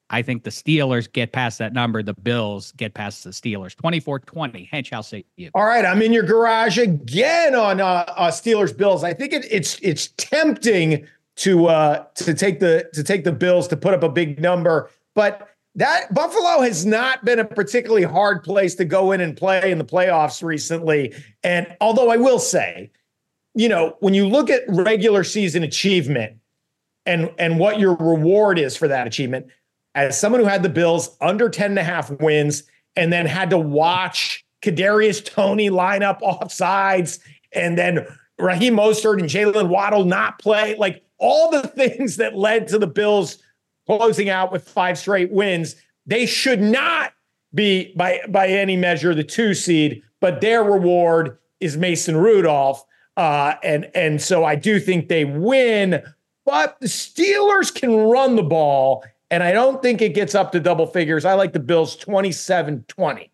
I 0.08 0.22
think 0.22 0.44
the 0.44 0.50
Steelers 0.50 1.10
get 1.10 1.32
past 1.32 1.58
that 1.58 1.72
number. 1.72 2.02
The 2.02 2.14
Bills 2.14 2.72
get 2.76 2.94
past 2.94 3.25
the 3.25 3.30
Steelers. 3.30 3.75
24 3.75 4.20
20. 4.20 4.70
Hench, 4.72 4.92
I'll 4.92 5.02
say 5.02 5.25
you. 5.36 5.50
All 5.54 5.64
right. 5.64 5.84
I'm 5.84 6.00
in 6.00 6.12
your 6.12 6.22
garage 6.22 6.78
again 6.78 7.54
on 7.54 7.80
uh, 7.80 8.04
uh, 8.08 8.30
Steelers 8.30 8.76
Bills. 8.76 9.02
I 9.02 9.12
think 9.12 9.32
it, 9.32 9.46
it's 9.50 9.78
it's 9.80 10.08
tempting 10.16 11.06
to 11.36 11.66
uh, 11.66 12.04
to 12.14 12.34
take 12.34 12.60
the 12.60 12.88
to 12.92 13.02
take 13.02 13.25
the 13.25 13.32
Bills 13.32 13.66
to 13.68 13.76
put 13.76 13.94
up 13.94 14.02
a 14.02 14.08
big 14.08 14.40
number, 14.40 14.90
but 15.14 15.48
that 15.75 16.12
Buffalo 16.14 16.62
has 16.62 16.86
not 16.86 17.25
been 17.25 17.38
a 17.38 17.44
particularly 17.44 18.04
hard 18.04 18.42
place 18.42 18.75
to 18.76 18.84
go 18.84 19.12
in 19.12 19.20
and 19.20 19.36
play 19.36 19.70
in 19.70 19.76
the 19.76 19.84
playoffs 19.84 20.42
recently. 20.42 21.14
And 21.44 21.76
although 21.82 22.10
I 22.10 22.16
will 22.16 22.38
say, 22.38 22.90
you 23.54 23.68
know, 23.68 23.96
when 24.00 24.14
you 24.14 24.26
look 24.26 24.48
at 24.48 24.62
regular 24.68 25.22
season 25.22 25.62
achievement 25.62 26.38
and 27.04 27.30
and 27.38 27.58
what 27.58 27.78
your 27.78 27.96
reward 27.96 28.58
is 28.58 28.76
for 28.76 28.88
that 28.88 29.06
achievement, 29.06 29.48
as 29.96 30.20
someone 30.20 30.40
who 30.40 30.46
had 30.46 30.62
the 30.62 30.68
Bills 30.68 31.16
under 31.20 31.48
10 31.48 31.70
and 31.70 31.78
a 31.78 31.82
half 31.82 32.10
wins 32.20 32.62
and 32.94 33.12
then 33.12 33.26
had 33.26 33.50
to 33.50 33.58
watch 33.58 34.44
Kadarius 34.62 35.24
Toney 35.24 35.70
line 35.70 36.02
up 36.02 36.22
off 36.22 36.52
sides 36.52 37.18
and 37.52 37.76
then 37.76 38.06
Raheem 38.38 38.76
Mostert 38.76 39.18
and 39.18 39.28
Jaylen 39.28 39.68
Waddle 39.68 40.04
not 40.04 40.38
play, 40.38 40.76
like 40.76 41.02
all 41.18 41.50
the 41.50 41.62
things 41.68 42.16
that 42.18 42.36
led 42.36 42.68
to 42.68 42.78
the 42.78 42.86
Bills 42.86 43.38
closing 43.86 44.28
out 44.28 44.52
with 44.52 44.68
five 44.68 44.98
straight 44.98 45.32
wins, 45.32 45.76
they 46.04 46.26
should 46.26 46.60
not 46.60 47.12
be 47.54 47.94
by 47.96 48.20
by 48.28 48.48
any 48.48 48.76
measure 48.76 49.14
the 49.14 49.24
two 49.24 49.54
seed, 49.54 50.02
but 50.20 50.40
their 50.40 50.62
reward 50.62 51.38
is 51.60 51.76
Mason 51.76 52.16
Rudolph. 52.16 52.84
Uh, 53.16 53.54
and 53.62 53.90
and 53.94 54.20
so 54.20 54.44
I 54.44 54.56
do 54.56 54.78
think 54.78 55.08
they 55.08 55.24
win, 55.24 56.02
but 56.44 56.78
the 56.80 56.86
Steelers 56.86 57.74
can 57.74 57.96
run 57.96 58.36
the 58.36 58.42
ball, 58.42 59.04
and 59.30 59.42
I 59.42 59.52
don't 59.52 59.83
think 59.83 60.02
it 60.02 60.14
gets 60.14 60.35
up 60.35 60.52
to 60.52 60.61
double 60.61 60.87
figures. 60.87 61.25
I 61.25 61.35
like 61.35 61.52
the 61.52 61.61
Bills 61.61 61.97
27 61.97 62.85
20. 62.88 63.33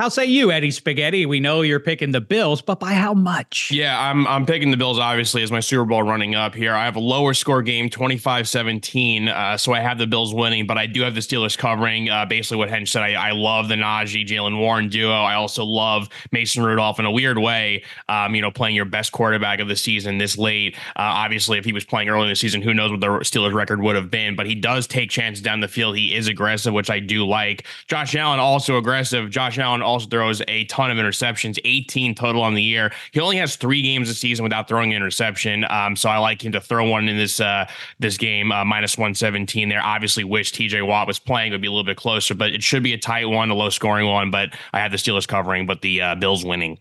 How 0.00 0.08
say 0.08 0.24
you, 0.24 0.50
Eddie 0.50 0.72
Spaghetti? 0.72 1.24
We 1.24 1.38
know 1.38 1.62
you're 1.62 1.78
picking 1.78 2.10
the 2.10 2.20
Bills, 2.20 2.60
but 2.60 2.80
by 2.80 2.94
how 2.94 3.14
much? 3.14 3.70
Yeah, 3.70 3.96
I'm 3.96 4.26
I'm 4.26 4.44
picking 4.44 4.72
the 4.72 4.76
Bills 4.76 4.98
obviously 4.98 5.44
as 5.44 5.52
my 5.52 5.60
Super 5.60 5.84
Bowl 5.84 6.02
running 6.02 6.34
up 6.34 6.52
here. 6.52 6.74
I 6.74 6.84
have 6.84 6.96
a 6.96 7.00
lower 7.00 7.32
score 7.32 7.62
game, 7.62 7.88
25-17, 7.88 9.28
uh, 9.28 9.56
so 9.56 9.72
I 9.72 9.78
have 9.78 9.98
the 9.98 10.08
Bills 10.08 10.34
winning, 10.34 10.66
but 10.66 10.76
I 10.78 10.86
do 10.86 11.02
have 11.02 11.14
the 11.14 11.20
Steelers 11.20 11.56
covering. 11.56 12.10
Uh, 12.10 12.26
basically 12.26 12.56
what 12.56 12.70
Hench 12.70 12.88
said, 12.88 13.04
I, 13.04 13.12
I 13.12 13.30
love 13.30 13.68
the 13.68 13.76
Najee 13.76 14.26
Jaylen 14.26 14.58
Warren 14.58 14.88
duo. 14.88 15.12
I 15.12 15.34
also 15.34 15.64
love 15.64 16.08
Mason 16.32 16.64
Rudolph 16.64 16.98
in 16.98 17.06
a 17.06 17.12
weird 17.12 17.38
way. 17.38 17.84
Um, 18.08 18.34
you 18.34 18.42
know, 18.42 18.50
playing 18.50 18.74
your 18.74 18.86
best 18.86 19.12
quarterback 19.12 19.60
of 19.60 19.68
the 19.68 19.76
season 19.76 20.18
this 20.18 20.36
late. 20.36 20.74
Uh, 20.96 21.02
obviously, 21.02 21.56
if 21.56 21.64
he 21.64 21.72
was 21.72 21.84
playing 21.84 22.08
early 22.08 22.24
in 22.24 22.30
the 22.30 22.34
season, 22.34 22.62
who 22.62 22.74
knows 22.74 22.90
what 22.90 22.98
the 22.98 23.06
Steelers 23.06 23.54
record 23.54 23.80
would 23.80 23.94
have 23.94 24.10
been? 24.10 24.34
But 24.34 24.46
he 24.46 24.56
does 24.56 24.88
take 24.88 25.08
chances 25.08 25.40
down 25.40 25.60
the 25.60 25.68
field. 25.68 25.96
He 25.96 26.16
is 26.16 26.26
aggressive, 26.26 26.74
which 26.74 26.90
I 26.90 26.98
do 26.98 27.24
like. 27.24 27.64
Josh 27.86 28.16
Allen 28.16 28.40
also 28.40 28.76
aggressive. 28.76 29.30
Josh 29.30 29.56
Allen 29.56 29.83
also 29.84 30.06
throws 30.06 30.42
a 30.48 30.64
ton 30.64 30.90
of 30.90 30.98
interceptions, 30.98 31.58
18 31.64 32.14
total 32.14 32.42
on 32.42 32.54
the 32.54 32.62
year. 32.62 32.92
He 33.12 33.20
only 33.20 33.36
has 33.36 33.56
three 33.56 33.82
games 33.82 34.08
a 34.10 34.14
season 34.14 34.42
without 34.42 34.68
throwing 34.68 34.92
an 34.92 34.96
interception. 34.96 35.64
Um, 35.70 35.96
so 35.96 36.08
I 36.08 36.18
like 36.18 36.44
him 36.44 36.52
to 36.52 36.60
throw 36.60 36.88
one 36.88 37.08
in 37.08 37.16
this 37.16 37.40
uh, 37.40 37.66
this 37.98 38.16
game, 38.16 38.52
uh, 38.52 38.64
minus 38.64 38.96
117 38.96 39.68
there. 39.68 39.82
Obviously, 39.82 40.24
wish 40.24 40.52
TJ 40.52 40.86
Watt 40.86 41.06
was 41.06 41.18
playing, 41.18 41.52
it 41.52 41.54
would 41.54 41.60
be 41.60 41.68
a 41.68 41.70
little 41.70 41.84
bit 41.84 41.96
closer, 41.96 42.34
but 42.34 42.52
it 42.52 42.62
should 42.62 42.82
be 42.82 42.92
a 42.92 42.98
tight 42.98 43.26
one, 43.26 43.50
a 43.50 43.54
low 43.54 43.70
scoring 43.70 44.08
one. 44.08 44.30
But 44.30 44.50
I 44.72 44.80
have 44.80 44.90
the 44.90 44.98
Steelers 44.98 45.28
covering, 45.28 45.66
but 45.66 45.82
the 45.82 46.02
uh, 46.02 46.14
Bills 46.16 46.44
winning. 46.44 46.78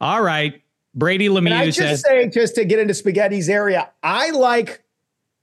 All 0.00 0.22
right. 0.22 0.62
Brady 0.94 1.28
Lemieux 1.28 1.52
I 1.52 1.66
just 1.66 1.78
says, 1.78 2.02
say, 2.02 2.28
just 2.28 2.54
to 2.56 2.64
get 2.64 2.78
into 2.78 2.94
Spaghetti's 2.94 3.48
area, 3.48 3.90
I 4.02 4.30
like 4.30 4.82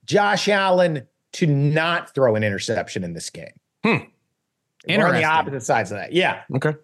Josh 0.05 0.49
Allen 0.49 1.07
to 1.33 1.47
not 1.47 2.13
throw 2.13 2.35
an 2.35 2.43
interception 2.43 3.03
in 3.03 3.13
this 3.13 3.29
game. 3.29 3.51
Hmm. 3.85 3.97
We're 4.87 5.07
on 5.07 5.15
the 5.15 5.23
opposite 5.23 5.63
sides 5.63 5.91
of 5.91 5.97
that. 5.97 6.13
Yeah. 6.13 6.41
Okay. 6.55 6.75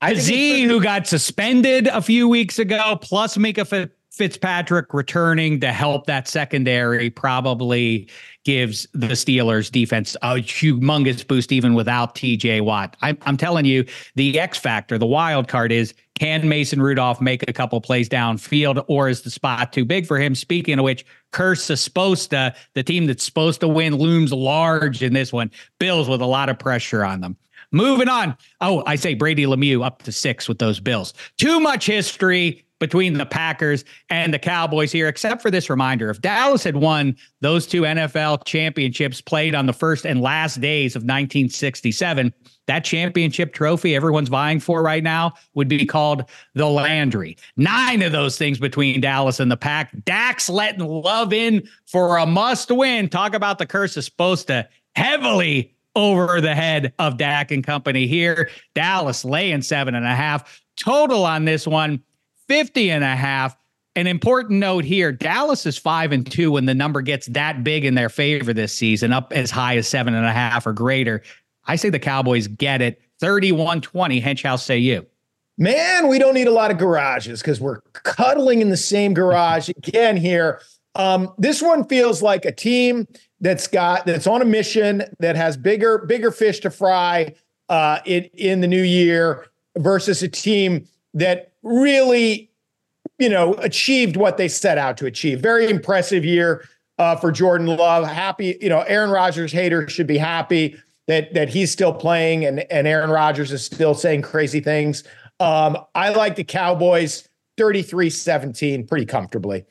I 0.00 0.14
Z, 0.14 0.64
who 0.64 0.82
got 0.82 1.06
suspended 1.06 1.86
a 1.86 2.02
few 2.02 2.28
weeks 2.28 2.58
ago, 2.58 2.98
plus 3.00 3.36
Minkah 3.38 3.90
Fitzpatrick 4.14 4.94
returning 4.94 5.58
to 5.60 5.72
help 5.72 6.06
that 6.06 6.28
secondary, 6.28 7.10
probably 7.10 8.08
gives 8.44 8.86
the 8.92 9.08
Steelers 9.08 9.72
defense 9.72 10.14
a 10.22 10.34
humongous 10.34 11.26
boost, 11.26 11.50
even 11.50 11.74
without 11.74 12.14
TJ 12.14 12.60
Watt. 12.60 12.96
I'm, 13.02 13.18
I'm 13.22 13.36
telling 13.36 13.64
you, 13.64 13.84
the 14.14 14.38
X 14.38 14.58
factor, 14.58 14.98
the 14.98 15.06
wild 15.06 15.48
card 15.48 15.72
is 15.72 15.94
can 16.14 16.48
Mason 16.48 16.80
Rudolph 16.80 17.20
make 17.20 17.48
a 17.48 17.52
couple 17.52 17.80
plays 17.80 18.08
downfield, 18.08 18.84
or 18.86 19.08
is 19.08 19.22
the 19.22 19.30
spot 19.30 19.72
too 19.72 19.84
big 19.84 20.06
for 20.06 20.18
him? 20.18 20.36
Speaking 20.36 20.78
of 20.78 20.84
which, 20.84 21.04
Curse 21.32 21.68
is 21.70 21.82
supposed 21.82 22.30
to, 22.30 22.54
the 22.74 22.84
team 22.84 23.06
that's 23.06 23.24
supposed 23.24 23.60
to 23.60 23.68
win 23.68 23.96
looms 23.96 24.32
large 24.32 25.02
in 25.02 25.12
this 25.12 25.32
one. 25.32 25.50
Bills 25.80 26.08
with 26.08 26.20
a 26.20 26.26
lot 26.26 26.48
of 26.48 26.58
pressure 26.58 27.04
on 27.04 27.20
them. 27.20 27.36
Moving 27.74 28.08
on. 28.08 28.36
Oh, 28.60 28.84
I 28.86 28.94
say 28.94 29.14
Brady 29.14 29.46
Lemieux 29.46 29.84
up 29.84 30.02
to 30.02 30.12
six 30.12 30.48
with 30.48 30.60
those 30.60 30.78
Bills. 30.78 31.12
Too 31.38 31.58
much 31.58 31.86
history 31.86 32.64
between 32.78 33.14
the 33.14 33.26
Packers 33.26 33.84
and 34.10 34.32
the 34.32 34.38
Cowboys 34.38 34.92
here, 34.92 35.08
except 35.08 35.42
for 35.42 35.50
this 35.50 35.68
reminder. 35.68 36.08
If 36.08 36.20
Dallas 36.20 36.62
had 36.62 36.76
won 36.76 37.16
those 37.40 37.66
two 37.66 37.82
NFL 37.82 38.44
championships 38.44 39.20
played 39.20 39.56
on 39.56 39.66
the 39.66 39.72
first 39.72 40.06
and 40.06 40.20
last 40.20 40.60
days 40.60 40.94
of 40.94 41.02
1967, 41.02 42.32
that 42.68 42.84
championship 42.84 43.52
trophy 43.52 43.96
everyone's 43.96 44.28
vying 44.28 44.60
for 44.60 44.80
right 44.80 45.02
now 45.02 45.32
would 45.54 45.66
be 45.66 45.84
called 45.84 46.30
the 46.54 46.66
Landry. 46.66 47.36
Nine 47.56 48.02
of 48.02 48.12
those 48.12 48.38
things 48.38 48.60
between 48.60 49.00
Dallas 49.00 49.40
and 49.40 49.50
the 49.50 49.56
Pack. 49.56 49.90
Dax 50.04 50.48
letting 50.48 50.86
love 50.86 51.32
in 51.32 51.66
for 51.86 52.18
a 52.18 52.26
must 52.26 52.70
win. 52.70 53.08
Talk 53.08 53.34
about 53.34 53.58
the 53.58 53.66
curse 53.66 53.96
is 53.96 54.04
supposed 54.04 54.46
to 54.46 54.68
heavily 54.94 55.73
over 55.94 56.40
the 56.40 56.54
head 56.54 56.92
of 56.98 57.16
Dak 57.16 57.50
and 57.50 57.64
company 57.64 58.06
here. 58.06 58.50
Dallas 58.74 59.24
laying 59.24 59.62
seven 59.62 59.94
and 59.94 60.06
a 60.06 60.14
half. 60.14 60.62
Total 60.76 61.24
on 61.24 61.44
this 61.44 61.66
one, 61.66 62.02
50 62.48 62.90
and 62.90 63.04
a 63.04 63.14
half. 63.14 63.56
An 63.96 64.08
important 64.08 64.58
note 64.58 64.84
here 64.84 65.12
Dallas 65.12 65.66
is 65.66 65.78
five 65.78 66.10
and 66.10 66.28
two 66.28 66.50
when 66.52 66.66
the 66.66 66.74
number 66.74 67.00
gets 67.00 67.26
that 67.28 67.62
big 67.62 67.84
in 67.84 67.94
their 67.94 68.08
favor 68.08 68.52
this 68.52 68.72
season, 68.72 69.12
up 69.12 69.32
as 69.32 69.52
high 69.52 69.76
as 69.76 69.86
seven 69.86 70.14
and 70.14 70.26
a 70.26 70.32
half 70.32 70.66
or 70.66 70.72
greater. 70.72 71.22
I 71.66 71.76
say 71.76 71.90
the 71.90 72.00
Cowboys 72.00 72.48
get 72.48 72.82
it 72.82 73.00
31 73.20 73.80
20. 73.80 74.20
Hench, 74.20 74.42
how 74.42 74.56
say 74.56 74.78
you? 74.78 75.06
Man, 75.56 76.08
we 76.08 76.18
don't 76.18 76.34
need 76.34 76.48
a 76.48 76.52
lot 76.52 76.72
of 76.72 76.78
garages 76.78 77.40
because 77.40 77.60
we're 77.60 77.80
cuddling 77.92 78.60
in 78.60 78.70
the 78.70 78.76
same 78.76 79.14
garage 79.14 79.68
again 79.76 80.16
here. 80.16 80.60
Um, 80.96 81.32
this 81.38 81.62
one 81.62 81.84
feels 81.84 82.22
like 82.22 82.44
a 82.44 82.52
team 82.52 83.06
that's 83.44 83.66
got 83.66 84.06
that's 84.06 84.26
on 84.26 84.40
a 84.40 84.44
mission 84.44 85.04
that 85.20 85.36
has 85.36 85.56
bigger 85.56 85.98
bigger 85.98 86.30
fish 86.30 86.60
to 86.60 86.70
fry 86.70 87.32
uh, 87.68 87.98
in 88.06 88.24
in 88.32 88.62
the 88.62 88.66
new 88.66 88.82
year 88.82 89.46
versus 89.76 90.22
a 90.22 90.28
team 90.28 90.88
that 91.12 91.52
really 91.62 92.50
you 93.18 93.28
know 93.28 93.52
achieved 93.54 94.16
what 94.16 94.38
they 94.38 94.48
set 94.48 94.78
out 94.78 94.96
to 94.96 95.06
achieve. 95.06 95.40
Very 95.40 95.68
impressive 95.68 96.24
year 96.24 96.66
uh, 96.98 97.16
for 97.16 97.30
Jordan 97.30 97.66
Love. 97.66 98.06
Happy, 98.06 98.56
you 98.62 98.70
know, 98.70 98.80
Aaron 98.80 99.10
Rodgers 99.10 99.52
haters 99.52 99.92
should 99.92 100.06
be 100.06 100.18
happy 100.18 100.80
that 101.06 101.34
that 101.34 101.50
he's 101.50 101.70
still 101.70 101.92
playing 101.92 102.46
and 102.46 102.60
and 102.72 102.88
Aaron 102.88 103.10
Rodgers 103.10 103.52
is 103.52 103.62
still 103.62 103.94
saying 103.94 104.22
crazy 104.22 104.60
things. 104.60 105.04
Um, 105.38 105.76
I 105.94 106.08
like 106.10 106.36
the 106.36 106.44
Cowboys 106.44 107.28
33-17 107.58 108.88
pretty 108.88 109.04
comfortably. 109.04 109.66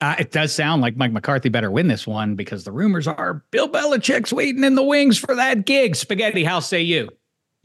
Uh, 0.00 0.14
it 0.18 0.30
does 0.30 0.54
sound 0.54 0.80
like 0.80 0.96
Mike 0.96 1.12
McCarthy 1.12 1.48
better 1.48 1.70
win 1.70 1.88
this 1.88 2.06
one 2.06 2.36
because 2.36 2.62
the 2.62 2.70
rumors 2.70 3.08
are 3.08 3.44
Bill 3.50 3.68
Belichick's 3.68 4.32
waiting 4.32 4.62
in 4.62 4.76
the 4.76 4.82
wings 4.82 5.18
for 5.18 5.34
that 5.34 5.66
gig. 5.66 5.96
Spaghetti, 5.96 6.44
how 6.44 6.60
say 6.60 6.80
you? 6.82 7.08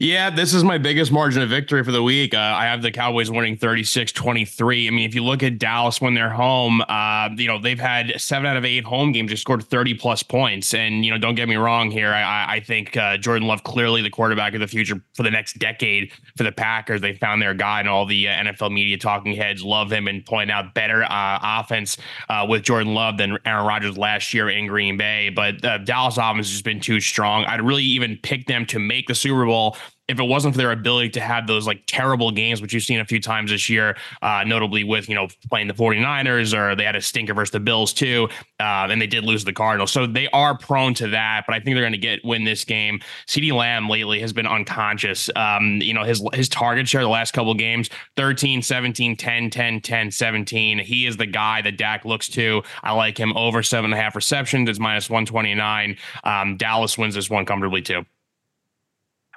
Yeah, 0.04 0.28
this 0.28 0.52
is 0.52 0.62
my 0.62 0.76
biggest 0.76 1.10
margin 1.10 1.40
of 1.40 1.48
victory 1.48 1.82
for 1.82 1.90
the 1.90 2.02
week. 2.02 2.34
Uh, 2.34 2.38
I 2.38 2.66
have 2.66 2.82
the 2.82 2.90
Cowboys 2.90 3.30
winning 3.30 3.56
36 3.56 4.12
23. 4.12 4.86
I 4.86 4.90
mean, 4.90 5.08
if 5.08 5.14
you 5.14 5.24
look 5.24 5.42
at 5.42 5.58
Dallas 5.58 5.98
when 5.98 6.12
they're 6.12 6.28
home, 6.28 6.82
uh, 6.90 7.30
you 7.34 7.46
know, 7.46 7.58
they've 7.58 7.80
had 7.80 8.12
seven 8.20 8.44
out 8.44 8.58
of 8.58 8.66
eight 8.66 8.84
home 8.84 9.12
games, 9.12 9.30
just 9.30 9.40
scored 9.40 9.64
30 9.64 9.94
plus 9.94 10.22
points. 10.22 10.74
And, 10.74 11.06
you 11.06 11.10
know, 11.10 11.16
don't 11.16 11.36
get 11.36 11.48
me 11.48 11.56
wrong 11.56 11.90
here. 11.90 12.12
I, 12.12 12.56
I 12.56 12.60
think 12.60 12.98
uh, 12.98 13.16
Jordan 13.16 13.48
Love, 13.48 13.62
clearly 13.62 14.02
the 14.02 14.10
quarterback 14.10 14.52
of 14.52 14.60
the 14.60 14.66
future 14.66 15.00
for 15.14 15.22
the 15.22 15.30
next 15.30 15.58
decade 15.58 16.12
for 16.36 16.42
the 16.42 16.52
Packers. 16.52 17.00
They 17.00 17.14
found 17.14 17.40
their 17.40 17.54
guy, 17.54 17.80
and 17.80 17.88
all 17.88 18.04
the 18.04 18.28
uh, 18.28 18.32
NFL 18.32 18.74
media 18.74 18.98
talking 18.98 19.34
heads 19.34 19.64
love 19.64 19.90
him 19.90 20.06
and 20.06 20.22
point 20.26 20.50
out 20.50 20.74
better 20.74 21.04
uh, 21.04 21.38
offense 21.42 21.96
uh, 22.28 22.44
with 22.46 22.62
Jordan 22.62 22.92
Love 22.92 23.16
than 23.16 23.38
Aaron 23.46 23.64
Rodgers 23.64 23.96
last 23.96 24.34
year 24.34 24.50
in 24.50 24.66
Green 24.66 24.98
Bay. 24.98 25.30
But 25.30 25.62
Dallas 25.86 26.18
offense 26.18 26.48
has 26.48 26.50
just 26.50 26.64
been 26.64 26.80
too 26.80 27.00
strong. 27.00 27.46
I'd 27.46 27.62
really 27.62 27.84
even 27.84 28.18
pick 28.22 28.46
them 28.48 28.66
to 28.66 28.78
make 28.78 29.08
the 29.08 29.14
Super 29.14 29.46
Bowl 29.46 29.78
if 30.06 30.18
it 30.18 30.24
wasn't 30.24 30.54
for 30.54 30.58
their 30.58 30.72
ability 30.72 31.08
to 31.10 31.20
have 31.20 31.46
those 31.46 31.66
like 31.66 31.82
terrible 31.86 32.30
games, 32.30 32.60
which 32.60 32.74
you've 32.74 32.82
seen 32.82 33.00
a 33.00 33.04
few 33.04 33.20
times 33.20 33.50
this 33.50 33.70
year, 33.70 33.96
uh, 34.20 34.44
notably 34.46 34.84
with, 34.84 35.08
you 35.08 35.14
know, 35.14 35.28
playing 35.48 35.66
the 35.66 35.74
49ers 35.74 36.56
or 36.56 36.76
they 36.76 36.84
had 36.84 36.94
a 36.94 37.00
stinker 37.00 37.32
versus 37.32 37.52
the 37.52 37.60
Bills 37.60 37.92
too. 37.92 38.28
Uh, 38.60 38.86
and 38.90 39.00
they 39.00 39.06
did 39.06 39.24
lose 39.24 39.44
the 39.44 39.52
Cardinals. 39.52 39.92
So 39.92 40.06
they 40.06 40.28
are 40.28 40.56
prone 40.56 40.92
to 40.94 41.08
that, 41.08 41.44
but 41.46 41.54
I 41.54 41.60
think 41.60 41.74
they're 41.74 41.82
going 41.82 41.92
to 41.92 41.98
get 41.98 42.24
win 42.24 42.44
this 42.44 42.64
game. 42.64 43.00
CeeDee 43.26 43.52
Lamb 43.52 43.88
lately 43.88 44.20
has 44.20 44.32
been 44.32 44.46
unconscious. 44.46 45.30
Um, 45.36 45.80
you 45.80 45.94
know, 45.94 46.04
his 46.04 46.22
his 46.34 46.48
target 46.48 46.86
share 46.86 47.02
the 47.02 47.08
last 47.08 47.32
couple 47.32 47.54
games 47.54 47.88
13, 48.16 48.62
17, 48.62 49.16
10, 49.16 49.50
10, 49.50 49.80
10, 49.80 50.10
17. 50.10 50.78
He 50.78 51.06
is 51.06 51.16
the 51.16 51.26
guy 51.26 51.62
that 51.62 51.78
Dak 51.78 52.04
looks 52.04 52.28
to. 52.30 52.62
I 52.82 52.92
like 52.92 53.18
him 53.18 53.34
over 53.36 53.62
seven 53.62 53.86
and 53.86 53.94
a 53.98 54.02
half 54.02 54.14
receptions. 54.14 54.68
It's 54.68 54.78
minus 54.78 55.08
129. 55.08 55.96
Um, 56.24 56.56
Dallas 56.56 56.98
wins 56.98 57.14
this 57.14 57.30
one 57.30 57.46
comfortably 57.46 57.80
too. 57.80 58.04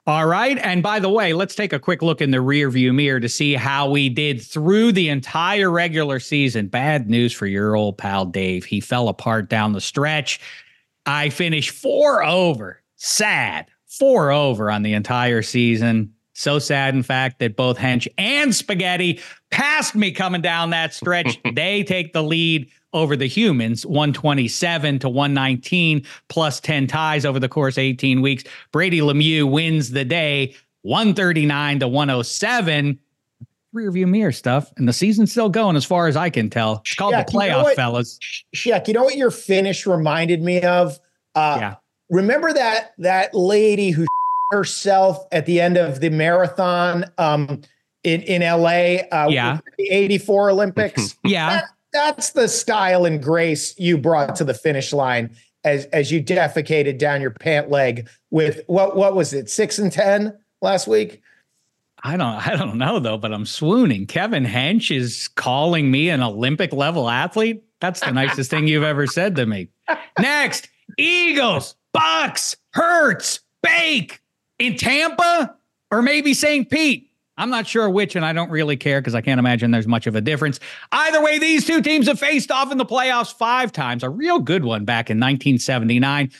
All 0.07 0.25
right. 0.25 0.57
And 0.59 0.81
by 0.81 0.99
the 0.99 1.09
way, 1.09 1.33
let's 1.33 1.53
take 1.53 1.73
a 1.73 1.79
quick 1.79 2.01
look 2.01 2.21
in 2.21 2.31
the 2.31 2.39
rear 2.39 2.69
view 2.69 2.93
mirror 2.93 3.19
to 3.19 3.27
see 3.27 3.55
how 3.55 3.89
we 3.89 4.07
did 4.07 4.41
through 4.41 4.93
the 4.93 5.09
entire 5.09 5.69
regular 5.69 6.21
season. 6.21 6.67
Bad 6.67 7.09
news 7.09 7.33
for 7.33 7.45
your 7.45 7.75
old 7.75 7.97
pal 7.97 8.25
Dave. 8.25 8.63
He 8.63 8.79
fell 8.79 9.09
apart 9.09 9.49
down 9.49 9.73
the 9.73 9.81
stretch. 9.81 10.39
I 11.05 11.27
finished 11.27 11.71
four 11.71 12.23
over. 12.23 12.81
Sad. 12.95 13.67
Four 13.85 14.31
over 14.31 14.71
on 14.71 14.83
the 14.83 14.93
entire 14.93 15.41
season. 15.41 16.13
So 16.31 16.57
sad, 16.57 16.95
in 16.95 17.03
fact, 17.03 17.39
that 17.39 17.57
both 17.57 17.77
Hench 17.77 18.07
and 18.17 18.55
Spaghetti 18.55 19.19
passed 19.51 19.93
me 19.93 20.13
coming 20.13 20.41
down 20.41 20.69
that 20.69 20.93
stretch. 20.93 21.37
they 21.53 21.83
take 21.83 22.13
the 22.13 22.23
lead 22.23 22.69
over 22.97 23.15
the 23.15 23.27
humans 23.27 23.85
127 23.85 24.99
to 24.99 25.09
119 25.09 26.05
plus 26.27 26.59
10 26.59 26.87
ties 26.87 27.25
over 27.25 27.39
the 27.39 27.49
course 27.49 27.77
18 27.77 28.21
weeks. 28.21 28.43
Brady 28.71 28.99
Lemieux 28.99 29.49
wins 29.49 29.91
the 29.91 30.05
day 30.05 30.55
139 30.81 31.79
to 31.79 31.87
107. 31.87 32.99
Rear 33.73 33.91
view 33.91 34.07
mirror 34.07 34.31
stuff, 34.31 34.71
and 34.77 34.87
the 34.87 34.93
season's 34.93 35.31
still 35.31 35.49
going 35.49 35.75
as 35.75 35.85
far 35.85 36.07
as 36.07 36.15
I 36.15 36.29
can 36.29 36.49
tell. 36.49 36.81
It's 36.85 36.95
called 36.95 37.13
the 37.13 37.25
playoff, 37.29 37.63
you 37.63 37.69
know 37.69 37.75
fellas. 37.75 38.17
Sheck, 38.55 38.87
you 38.87 38.93
know 38.93 39.03
what 39.03 39.17
your 39.17 39.29
finish 39.29 39.85
reminded 39.85 40.41
me 40.41 40.61
of? 40.61 40.97
Uh, 41.35 41.57
yeah. 41.59 41.75
Remember 42.09 42.53
that 42.53 42.93
that 42.97 43.35
lady 43.35 43.91
who 43.91 44.05
herself 44.51 45.25
at 45.33 45.45
the 45.45 45.59
end 45.59 45.77
of 45.77 45.99
the 45.99 46.09
marathon 46.09 47.05
um, 47.17 47.61
in 48.03 48.21
in 48.21 48.41
LA? 48.41 49.03
Uh, 49.11 49.27
yeah, 49.29 49.59
the 49.77 49.89
'84 49.89 50.51
Olympics. 50.51 51.17
yeah, 51.25 51.49
that, 51.49 51.65
that's 51.93 52.31
the 52.31 52.47
style 52.47 53.05
and 53.05 53.21
grace 53.21 53.77
you 53.79 53.97
brought 53.97 54.35
to 54.35 54.43
the 54.43 54.53
finish 54.53 54.93
line 54.93 55.35
as 55.63 55.85
as 55.85 56.11
you 56.11 56.23
defecated 56.23 56.97
down 56.97 57.21
your 57.21 57.31
pant 57.31 57.69
leg 57.69 58.07
with 58.31 58.61
what 58.67 58.95
what 58.95 59.15
was 59.15 59.33
it 59.33 59.49
six 59.49 59.77
and 59.77 59.91
ten 59.91 60.37
last 60.61 60.87
week. 60.87 61.21
I 62.03 62.17
don't 62.17 62.47
I 62.47 62.55
don't 62.55 62.77
know 62.77 62.99
though, 62.99 63.17
but 63.17 63.33
I'm 63.33 63.45
swooning. 63.45 64.05
Kevin 64.05 64.45
Hench 64.45 64.95
is 64.95 65.27
calling 65.29 65.91
me 65.91 66.09
an 66.09 66.21
Olympic 66.21 66.73
level 66.73 67.09
athlete. 67.09 67.63
That's 67.79 67.99
the 67.99 68.11
nicest 68.11 68.49
thing 68.49 68.67
you've 68.67 68.83
ever 68.83 69.05
said 69.05 69.35
to 69.35 69.45
me. 69.45 69.69
Next, 70.19 70.69
Eagles, 70.97 71.75
Bucks, 71.93 72.55
Hurts, 72.73 73.41
Bake 73.61 74.19
in 74.57 74.77
Tampa, 74.77 75.55
or 75.91 76.01
maybe 76.01 76.33
St. 76.33 76.69
Pete. 76.69 77.11
I'm 77.37 77.49
not 77.49 77.67
sure 77.67 77.89
which, 77.89 78.15
and 78.15 78.25
I 78.25 78.33
don't 78.33 78.49
really 78.49 78.77
care 78.77 78.99
because 78.99 79.15
I 79.15 79.21
can't 79.21 79.39
imagine 79.39 79.71
there's 79.71 79.87
much 79.87 80.07
of 80.07 80.15
a 80.15 80.21
difference. 80.21 80.59
Either 80.91 81.21
way, 81.21 81.37
these 81.37 81.65
two 81.65 81.81
teams 81.81 82.07
have 82.07 82.19
faced 82.19 82.51
off 82.51 82.71
in 82.71 82.77
the 82.77 82.85
playoffs 82.85 83.33
five 83.33 83.71
times, 83.71 84.03
a 84.03 84.09
real 84.09 84.39
good 84.39 84.65
one 84.65 84.85
back 84.85 85.09
in 85.09 85.17
1979. 85.17 86.31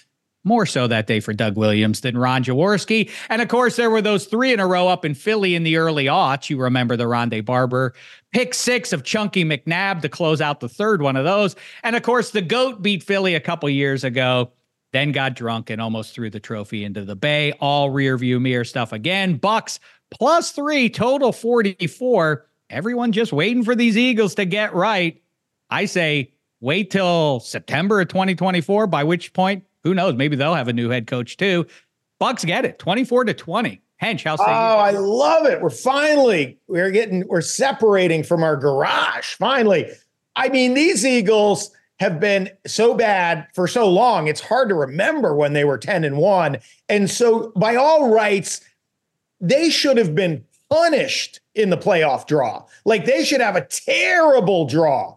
More 0.44 0.66
so 0.66 0.88
that 0.88 1.08
day 1.08 1.20
for 1.20 1.34
Doug 1.34 1.58
Williams 1.58 2.00
than 2.01 2.18
Ron 2.18 2.42
Jaworski. 2.42 3.12
And 3.30 3.42
of 3.42 3.50
course, 3.50 3.75
there 3.75 3.89
were 3.89 4.01
those 4.01 4.27
three 4.27 4.54
in 4.54 4.62
a 4.62 4.68
row 4.68 4.88
up 4.88 5.04
in 5.04 5.13
Philly 5.13 5.56
in 5.56 5.63
the 5.63 5.75
early 5.75 6.06
aughts. 6.06 6.50
You 6.50 6.58
remember 6.58 6.96
the 6.96 7.04
Rondé 7.04 7.44
Barber 7.44 7.94
pick 8.32 8.54
six 8.54 8.94
of 8.94 9.04
Chunky 9.04 9.44
McNabb 9.44 10.01
to 10.01 10.10
close 10.10 10.39
out 10.39 10.62
the 10.62 10.70
third 10.70 11.01
one 11.01 11.18
of 11.18 11.25
those. 11.25 11.58
And 11.84 11.98
of 11.98 12.04
course, 12.04 12.32
the 12.32 12.42
GOAT 12.42 12.82
beat 12.82 13.04
Philly 13.04 13.36
a 13.36 13.42
couple 13.42 13.70
years 13.70 14.06
ago 14.06 14.54
then 14.94 15.12
got 15.12 15.36
drunk 15.36 15.70
and 15.70 15.82
almost 15.82 16.13
threw 16.13 16.30
the 16.30 16.39
trophy 16.39 16.84
into 16.84 17.04
the 17.04 17.16
bay. 17.16 17.51
All 17.60 17.90
rear 17.90 18.18
view 18.18 18.40
mirror 18.40 18.64
stuff 18.64 18.94
again. 18.94 19.36
Bucks 19.38 19.79
plus 20.09 20.51
three, 20.51 20.89
total 20.89 21.31
44. 21.31 22.46
Everyone 22.70 23.11
just 23.11 23.31
waiting 23.31 23.63
for 23.63 23.75
these 23.75 23.98
Eagles 23.98 24.35
to 24.35 24.46
get 24.46 24.74
right. 24.74 25.22
I 25.70 25.85
say 25.85 26.33
wait 26.59 26.91
till 26.91 27.39
September 27.39 28.01
of 28.01 28.07
2024, 28.07 28.87
by 28.87 29.03
which 29.03 29.33
point, 29.33 29.63
who 29.83 29.93
knows, 29.93 30.15
maybe 30.15 30.35
they'll 30.35 30.55
have 30.55 30.67
a 30.67 30.74
new 30.74 30.89
head 30.89 31.07
coach 31.07 31.37
too. 31.37 31.65
Bucks 32.20 32.43
get 32.43 32.65
it 32.65 32.79
24 32.79 33.25
to 33.25 33.33
20. 33.33 33.81
Hench, 34.01 34.24
how 34.24 34.35
say 34.35 34.43
Oh, 34.46 34.77
I 34.77 34.91
love 34.91 35.46
it. 35.46 35.61
We're 35.61 35.70
finally, 35.70 36.57
we're 36.67 36.91
getting, 36.91 37.27
we're 37.27 37.41
separating 37.41 38.24
from 38.24 38.43
our 38.43 38.55
garage. 38.55 39.35
Finally. 39.35 39.89
I 40.35 40.50
mean, 40.50 40.75
these 40.75 41.03
Eagles 41.03 41.72
have 42.00 42.20
been 42.20 42.50
so 42.67 42.93
bad 42.93 43.48
for 43.55 43.67
so 43.67 43.89
long. 43.89 44.27
It's 44.27 44.41
hard 44.41 44.70
to 44.70 44.75
remember 44.75 45.35
when 45.35 45.53
they 45.53 45.63
were 45.63 45.79
10 45.79 46.03
and 46.03 46.17
1. 46.17 46.57
And 46.89 47.09
so, 47.09 47.51
by 47.55 47.75
all 47.75 48.13
rights, 48.13 48.61
they 49.39 49.69
should 49.69 49.97
have 49.97 50.15
been 50.15 50.43
punished 50.69 51.39
in 51.55 51.69
the 51.69 51.77
playoff 51.77 52.27
draw. 52.27 52.65
Like 52.85 53.05
they 53.05 53.23
should 53.23 53.41
have 53.41 53.55
a 53.55 53.65
terrible 53.65 54.65
draw. 54.65 55.15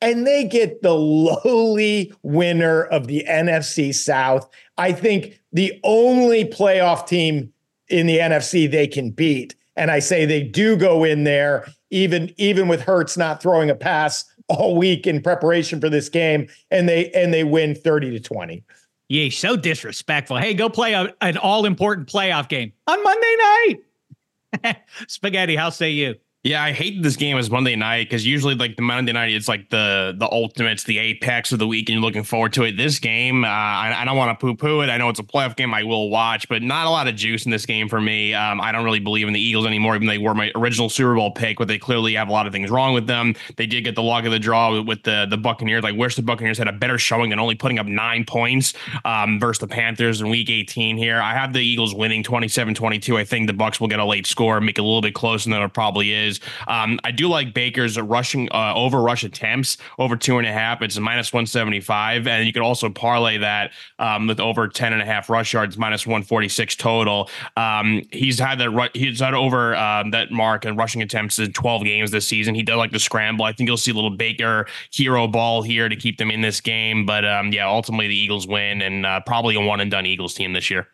And 0.00 0.24
they 0.24 0.44
get 0.44 0.82
the 0.82 0.94
lowly 0.94 2.12
winner 2.22 2.84
of 2.84 3.08
the 3.08 3.24
NFC 3.28 3.92
South. 3.92 4.48
I 4.76 4.92
think 4.92 5.40
the 5.52 5.80
only 5.82 6.44
playoff 6.44 7.06
team 7.06 7.52
in 7.88 8.06
the 8.06 8.18
NFC 8.18 8.70
they 8.70 8.86
can 8.86 9.10
beat. 9.10 9.56
And 9.76 9.90
I 9.90 9.98
say 9.98 10.24
they 10.24 10.42
do 10.42 10.76
go 10.76 11.02
in 11.02 11.24
there, 11.24 11.66
even 11.90 12.32
even 12.36 12.68
with 12.68 12.82
Hurts 12.82 13.16
not 13.16 13.42
throwing 13.42 13.70
a 13.70 13.74
pass 13.74 14.24
all 14.48 14.76
week 14.76 15.06
in 15.06 15.20
preparation 15.20 15.80
for 15.80 15.88
this 15.88 16.08
game, 16.08 16.48
and 16.70 16.88
they 16.88 17.10
and 17.10 17.32
they 17.32 17.44
win 17.44 17.74
30 17.74 18.10
to 18.12 18.20
20. 18.20 18.62
Yeah, 19.08 19.30
so 19.30 19.56
disrespectful. 19.56 20.36
Hey, 20.36 20.54
go 20.54 20.68
play 20.68 20.92
a, 20.92 21.14
an 21.20 21.38
all 21.38 21.64
important 21.64 22.08
playoff 22.08 22.48
game 22.48 22.72
on 22.86 23.02
Monday 23.02 23.36
night. 23.38 24.76
Spaghetti, 25.08 25.56
how 25.56 25.70
say 25.70 25.90
you? 25.90 26.16
Yeah, 26.44 26.62
I 26.62 26.70
hate 26.70 27.02
this 27.02 27.16
game 27.16 27.36
as 27.36 27.50
Monday 27.50 27.74
night 27.74 28.04
because 28.04 28.24
usually 28.24 28.54
like 28.54 28.76
the 28.76 28.82
Monday 28.82 29.10
night 29.10 29.32
it's 29.32 29.48
like 29.48 29.70
the 29.70 30.14
the 30.16 30.30
ultimates, 30.30 30.84
the 30.84 30.98
apex 30.98 31.50
of 31.50 31.58
the 31.58 31.66
week, 31.66 31.88
and 31.88 31.94
you're 31.94 32.02
looking 32.02 32.22
forward 32.22 32.52
to 32.52 32.62
it. 32.62 32.76
This 32.76 33.00
game, 33.00 33.44
uh, 33.44 33.48
I, 33.48 33.92
I, 33.98 34.04
don't 34.04 34.16
want 34.16 34.38
to 34.38 34.46
poo 34.46 34.54
poo 34.54 34.80
it. 34.82 34.88
I 34.88 34.98
know 34.98 35.08
it's 35.08 35.18
a 35.18 35.24
playoff 35.24 35.56
game. 35.56 35.74
I 35.74 35.82
will 35.82 36.10
watch, 36.10 36.48
but 36.48 36.62
not 36.62 36.86
a 36.86 36.90
lot 36.90 37.08
of 37.08 37.16
juice 37.16 37.44
in 37.44 37.50
this 37.50 37.66
game 37.66 37.88
for 37.88 38.00
me. 38.00 38.34
Um, 38.34 38.60
I 38.60 38.70
don't 38.70 38.84
really 38.84 39.00
believe 39.00 39.26
in 39.26 39.34
the 39.34 39.40
Eagles 39.40 39.66
anymore, 39.66 39.96
even 39.96 40.06
they 40.06 40.18
were 40.18 40.32
my 40.32 40.52
original 40.54 40.88
Super 40.88 41.16
Bowl 41.16 41.32
pick, 41.32 41.58
but 41.58 41.66
they 41.66 41.76
clearly 41.76 42.14
have 42.14 42.28
a 42.28 42.32
lot 42.32 42.46
of 42.46 42.52
things 42.52 42.70
wrong 42.70 42.94
with 42.94 43.08
them. 43.08 43.34
They 43.56 43.66
did 43.66 43.82
get 43.82 43.96
the 43.96 44.04
log 44.04 44.24
of 44.24 44.30
the 44.30 44.38
draw 44.38 44.80
with 44.80 45.02
the 45.02 45.26
the 45.28 45.36
Buccaneers. 45.36 45.84
I 45.84 45.90
wish 45.90 46.14
the 46.14 46.22
Buccaneers 46.22 46.56
had 46.56 46.68
a 46.68 46.72
better 46.72 46.98
showing 46.98 47.30
than 47.30 47.40
only 47.40 47.56
putting 47.56 47.80
up 47.80 47.86
nine 47.86 48.24
points 48.24 48.74
um, 49.04 49.40
versus 49.40 49.58
the 49.58 49.66
Panthers 49.66 50.20
in 50.20 50.28
Week 50.28 50.48
18. 50.48 50.98
Here, 50.98 51.20
I 51.20 51.34
have 51.34 51.52
the 51.52 51.60
Eagles 51.60 51.96
winning 51.96 52.22
27-22. 52.22 53.18
I 53.18 53.24
think 53.24 53.48
the 53.48 53.52
Bucks 53.54 53.80
will 53.80 53.88
get 53.88 53.98
a 53.98 54.04
late 54.04 54.26
score, 54.26 54.60
make 54.60 54.78
it 54.78 54.82
a 54.82 54.84
little 54.84 55.02
bit 55.02 55.14
closer 55.14 55.50
than 55.50 55.60
it 55.60 55.74
probably 55.74 56.12
is. 56.12 56.27
Um, 56.66 56.98
I 57.04 57.10
do 57.10 57.28
like 57.28 57.54
Baker's 57.54 57.98
rushing 57.98 58.48
uh, 58.52 58.72
over 58.74 59.00
rush 59.00 59.24
attempts 59.24 59.78
over 59.98 60.16
two 60.16 60.38
and 60.38 60.46
a 60.46 60.52
half. 60.52 60.82
It's 60.82 60.96
a 60.96 61.00
minus 61.00 61.32
175. 61.32 62.26
And 62.26 62.46
you 62.46 62.52
can 62.52 62.62
also 62.62 62.88
parlay 62.90 63.38
that 63.38 63.72
um, 63.98 64.26
with 64.26 64.40
over 64.40 64.68
10 64.68 64.92
and 64.92 65.02
a 65.02 65.04
half 65.04 65.30
rush 65.30 65.52
yards, 65.52 65.76
minus 65.78 66.06
146 66.06 66.76
total. 66.76 67.30
Um, 67.56 68.02
he's 68.12 68.38
had 68.38 68.58
that, 68.58 68.90
he's 68.94 69.20
had 69.20 69.34
over 69.34 69.74
um, 69.76 70.10
that 70.10 70.30
mark 70.30 70.64
and 70.64 70.76
rushing 70.76 71.02
attempts 71.02 71.38
in 71.38 71.52
12 71.52 71.84
games 71.84 72.10
this 72.10 72.26
season. 72.26 72.54
He 72.54 72.62
does 72.62 72.76
like 72.76 72.92
to 72.92 72.98
scramble. 72.98 73.44
I 73.44 73.52
think 73.52 73.68
you'll 73.68 73.76
see 73.76 73.90
a 73.90 73.94
little 73.94 74.10
Baker 74.10 74.66
hero 74.90 75.26
ball 75.26 75.62
here 75.62 75.88
to 75.88 75.96
keep 75.96 76.18
them 76.18 76.30
in 76.30 76.40
this 76.40 76.60
game. 76.60 77.06
But 77.06 77.24
um, 77.24 77.52
yeah, 77.52 77.68
ultimately 77.68 78.08
the 78.08 78.18
Eagles 78.18 78.46
win 78.46 78.82
and 78.82 79.06
uh, 79.06 79.20
probably 79.20 79.56
a 79.56 79.60
one 79.60 79.80
and 79.80 79.90
done 79.90 80.06
Eagles 80.06 80.34
team 80.34 80.52
this 80.52 80.70
year. 80.70 80.88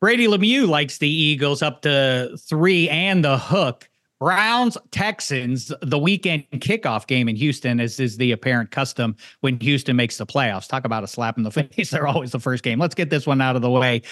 Brady 0.00 0.26
Lemieux 0.26 0.68
likes 0.68 0.98
the 0.98 1.08
Eagles 1.08 1.62
up 1.62 1.82
to 1.82 2.36
three 2.38 2.88
and 2.90 3.24
the 3.24 3.38
hook. 3.38 3.88
Browns 4.18 4.78
Texans, 4.90 5.72
the 5.82 5.98
weekend 5.98 6.44
kickoff 6.52 7.06
game 7.06 7.28
in 7.28 7.36
Houston, 7.36 7.80
as 7.80 8.00
is 8.00 8.16
the 8.16 8.32
apparent 8.32 8.70
custom 8.70 9.16
when 9.40 9.60
Houston 9.60 9.96
makes 9.96 10.16
the 10.16 10.26
playoffs. 10.26 10.68
Talk 10.68 10.84
about 10.84 11.04
a 11.04 11.06
slap 11.06 11.36
in 11.36 11.42
the 11.42 11.50
face. 11.50 11.90
They're 11.90 12.06
always 12.06 12.32
the 12.32 12.40
first 12.40 12.62
game. 12.62 12.78
Let's 12.78 12.94
get 12.94 13.10
this 13.10 13.26
one 13.26 13.40
out 13.40 13.56
of 13.56 13.62
the 13.62 13.70
way. 13.70 14.02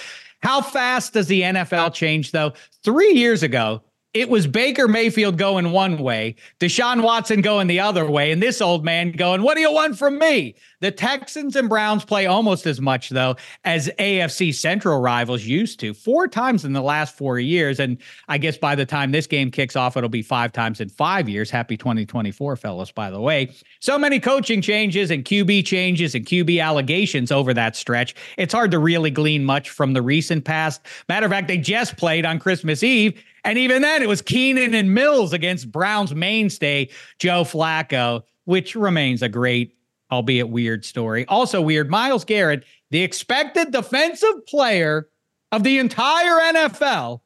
How 0.43 0.61
fast 0.61 1.15
does 1.15 1.27
the 1.27 1.41
NFL 1.41 1.95
change, 1.95 2.33
though? 2.33 2.53
Three 2.83 3.13
years 3.13 3.43
ago, 3.43 3.83
it 4.15 4.29
was 4.29 4.47
Baker 4.47 4.87
Mayfield 4.87 5.37
going 5.37 5.73
one 5.73 5.99
way, 5.99 6.37
Deshaun 6.61 7.03
Watson 7.03 7.41
going 7.41 7.67
the 7.67 7.81
other 7.81 8.09
way, 8.09 8.31
and 8.31 8.41
this 8.41 8.61
old 8.61 8.85
man 8.85 9.11
going, 9.11 9.43
What 9.43 9.57
do 9.57 9.61
you 9.61 9.73
want 9.73 9.99
from 9.99 10.21
me? 10.21 10.55
The 10.81 10.93
Texans 10.93 11.57
and 11.57 11.69
Browns 11.69 12.05
play 12.05 12.27
almost 12.27 12.65
as 12.67 12.81
much, 12.81 13.09
though, 13.09 13.37
as 13.65 13.91
AFC 13.99 14.55
Central 14.55 15.01
rivals 15.01 15.45
used 15.45 15.81
to, 15.81 15.95
four 15.95 16.29
times 16.29 16.65
in 16.65 16.75
the 16.75 16.83
last 16.83 17.17
four 17.17 17.41
years. 17.41 17.81
And 17.81 17.99
I 18.29 18.39
guess 18.39 18.57
by 18.57 18.77
the 18.77 18.87
time 18.87 19.11
this 19.11 19.27
game 19.27 19.51
kicks 19.51 19.75
off, 19.75 19.97
it'll 19.97 20.09
be 20.09 20.23
five 20.23 20.53
times 20.53 20.81
in 20.81 20.91
five 20.91 21.29
years. 21.29 21.51
Happy 21.51 21.77
2024, 21.77 22.57
fellas, 22.57 22.93
by 22.93 23.11
the 23.11 23.21
way. 23.21 23.53
So 23.81 23.99
many 23.99 24.21
coaching 24.21 24.61
changes 24.61 25.11
and 25.11 25.25
QB 25.25 25.67
changes 25.67 26.15
and 26.15 26.25
QB 26.25 26.63
allegations 26.63 27.33
over 27.33 27.53
that 27.55 27.75
stretch. 27.75 28.15
It's 28.37 28.55
hard 28.55 28.71
to 28.71 28.79
really 28.79 29.11
glean 29.11 29.45
much 29.45 29.71
from 29.71 29.95
the 29.95 30.03
recent 30.03 30.45
past. 30.45 30.83
Matter 31.09 31.27
of 31.27 31.33
fact, 31.33 31.49
they 31.49 31.59
just 31.59 31.97
played 31.97 32.27
on 32.27 32.39
Christmas 32.39 32.83
Eve 32.83 33.21
and 33.45 33.59
even 33.59 33.83
then, 33.83 34.03
it 34.03 34.09
was 34.09 34.23
Keenum 34.23 34.75
and 34.75 34.95
Mills 34.95 35.33
against 35.33 35.71
Browns 35.71 36.15
mainstay, 36.15 36.89
Joe 37.19 37.45
Flacco, 37.45 38.23
which 38.45 38.75
remains 38.75 39.23
a 39.23 39.29
great, 39.29 39.77
albeit 40.11 40.49
weird 40.49 40.85
story. 40.85 41.27
Also, 41.27 41.61
weird, 41.61 41.91
Myles 41.91 42.25
Garrett, 42.25 42.65
the 42.91 43.03
expected 43.03 43.71
defensive 43.71 44.47
player 44.47 45.09
of 45.53 45.63
the 45.63 45.79
entire 45.79 46.41
NFL, 46.53 47.21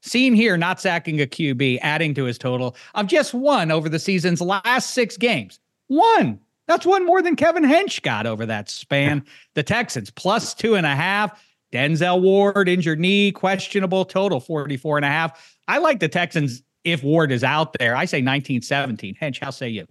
seen 0.00 0.34
here 0.34 0.56
not 0.56 0.80
sacking 0.80 1.20
a 1.20 1.26
QB, 1.26 1.80
adding 1.82 2.14
to 2.14 2.24
his 2.24 2.38
total 2.38 2.76
of 2.94 3.06
just 3.06 3.34
one 3.34 3.70
over 3.70 3.88
the 3.88 3.98
season's 3.98 4.40
last 4.40 4.92
six 4.92 5.16
games. 5.16 5.58
One. 5.88 6.40
That's 6.66 6.84
one 6.84 7.06
more 7.06 7.22
than 7.22 7.34
Kevin 7.34 7.64
Hench 7.64 8.02
got 8.02 8.26
over 8.26 8.46
that 8.46 8.68
span. 8.68 9.24
The 9.54 9.62
Texans 9.64 10.10
plus 10.10 10.54
two 10.54 10.76
and 10.76 10.86
a 10.86 10.94
half. 10.94 11.42
Denzel 11.72 12.20
Ward, 12.20 12.68
injured 12.68 12.98
knee, 12.98 13.32
questionable, 13.32 14.04
total 14.04 14.40
44 14.40 14.98
and 14.98 15.04
a 15.04 15.08
half. 15.08 15.56
I 15.68 15.78
like 15.78 16.00
the 16.00 16.08
Texans 16.08 16.62
if 16.84 17.02
Ward 17.02 17.30
is 17.30 17.44
out 17.44 17.74
there. 17.78 17.94
I 17.94 18.04
say 18.04 18.18
1917. 18.18 19.16
Hench, 19.20 19.40
how 19.40 19.50
say 19.50 19.68
you? 19.68 19.86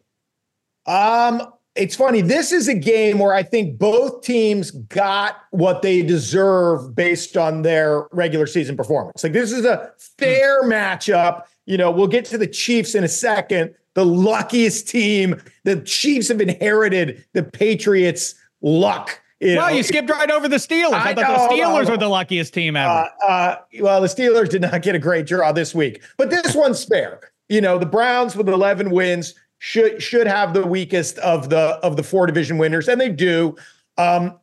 Um, 0.85 1.41
it's 1.75 1.95
funny. 1.95 2.21
This 2.21 2.51
is 2.51 2.67
a 2.67 2.73
game 2.73 3.19
where 3.19 3.33
I 3.33 3.43
think 3.43 3.77
both 3.77 4.23
teams 4.23 4.71
got 4.71 5.37
what 5.51 5.83
they 5.83 6.01
deserve 6.01 6.95
based 6.95 7.37
on 7.37 7.61
their 7.61 8.07
regular 8.11 8.47
season 8.47 8.75
performance. 8.75 9.23
Like 9.23 9.33
this 9.33 9.51
is 9.51 9.65
a 9.65 9.91
fair 10.17 10.63
matchup. 10.63 11.43
You 11.65 11.77
know, 11.77 11.91
we'll 11.91 12.07
get 12.07 12.25
to 12.25 12.37
the 12.37 12.47
Chiefs 12.47 12.95
in 12.95 13.03
a 13.03 13.09
second. 13.09 13.75
The 13.93 14.05
luckiest 14.05 14.87
team. 14.87 15.41
The 15.65 15.81
Chiefs 15.81 16.29
have 16.29 16.41
inherited 16.41 17.23
the 17.33 17.43
Patriots' 17.43 18.33
luck 18.61 19.21
you 19.39 19.55
well, 19.57 19.69
know, 19.69 19.75
you 19.75 19.83
skipped 19.83 20.09
right 20.09 20.31
over 20.31 20.47
the 20.47 20.57
Steelers. 20.57 20.93
I, 20.93 21.11
I 21.11 21.13
thought 21.13 21.27
know, 21.27 21.47
the 21.47 21.61
Steelers 21.61 21.89
were 21.89 21.97
the 21.97 22.07
luckiest 22.07 22.53
team 22.53 22.75
ever. 22.75 22.89
Uh, 22.89 23.27
uh, 23.27 23.55
well, 23.81 24.01
the 24.01 24.07
Steelers 24.07 24.49
did 24.49 24.61
not 24.61 24.81
get 24.81 24.95
a 24.95 24.99
great 24.99 25.27
draw 25.27 25.51
this 25.51 25.75
week, 25.75 26.01
but 26.17 26.29
this 26.29 26.55
one's 26.55 26.83
fair. 26.83 27.31
You 27.49 27.61
know, 27.61 27.77
the 27.77 27.85
Browns 27.85 28.35
with 28.35 28.49
11 28.49 28.89
wins 28.89 29.35
should 29.59 30.01
should 30.01 30.27
have 30.27 30.53
the 30.53 30.65
weakest 30.65 31.17
of 31.19 31.49
the 31.49 31.79
of 31.83 31.97
the 31.97 32.03
four 32.03 32.25
division 32.25 32.57
winners, 32.57 32.87
and 32.87 32.99
they 32.99 33.09
do. 33.09 33.55
Um, 33.97 34.39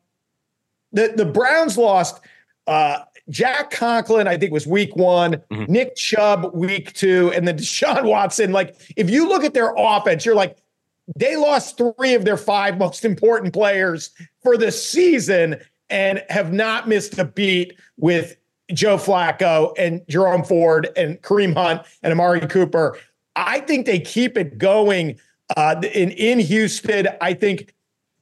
the 0.93 1.13
the 1.17 1.27
Browns 1.27 1.77
lost. 1.77 2.21
Uh, 2.67 3.01
Jack 3.31 3.71
Conklin, 3.71 4.29
I 4.29 4.37
think, 4.37 4.53
was 4.53 4.67
week 4.67 4.95
one. 4.97 5.43
Mm-hmm. 5.51 5.73
Nick 5.73 5.97
Chubb, 5.97 6.55
week 6.55 6.93
two, 6.93 7.33
and 7.35 7.49
then 7.49 7.59
Deshaun 7.59 8.05
Watson. 8.05 8.53
Like, 8.53 8.77
if 8.97 9.09
you 9.09 9.29
look 9.29 9.45
at 9.45 9.55
their 9.55 9.73
offense, 9.77 10.27
you're 10.27 10.35
like, 10.35 10.59
they 11.17 11.37
lost 11.37 11.77
three 11.77 12.15
of 12.15 12.25
their 12.25 12.37
five 12.37 12.79
most 12.79 13.05
important 13.05 13.53
players 13.53 14.11
for 14.43 14.57
the 14.57 14.73
season 14.73 15.57
and 15.91 16.23
have 16.29 16.53
not 16.53 16.89
missed 16.89 17.19
a 17.19 17.25
beat 17.25 17.79
with 17.97 18.37
Joe 18.73 18.97
Flacco 18.97 19.75
and 19.79 20.03
Jerome 20.09 20.45
Ford 20.45 20.89
and 20.97 21.21
Kareem 21.21 21.55
Hunt 21.55 21.83
and 22.03 22.13
Amari 22.13 22.41
Cooper. 22.41 22.99
I 23.37 23.61
think 23.61 23.85
they 23.87 24.01
keep 24.01 24.39
it 24.39 24.59
going 24.59 25.19
uh, 25.57 25.77
in 25.93 26.11
in 26.13 26.39
Houston. 26.39 27.09
I 27.21 27.35
think 27.35 27.75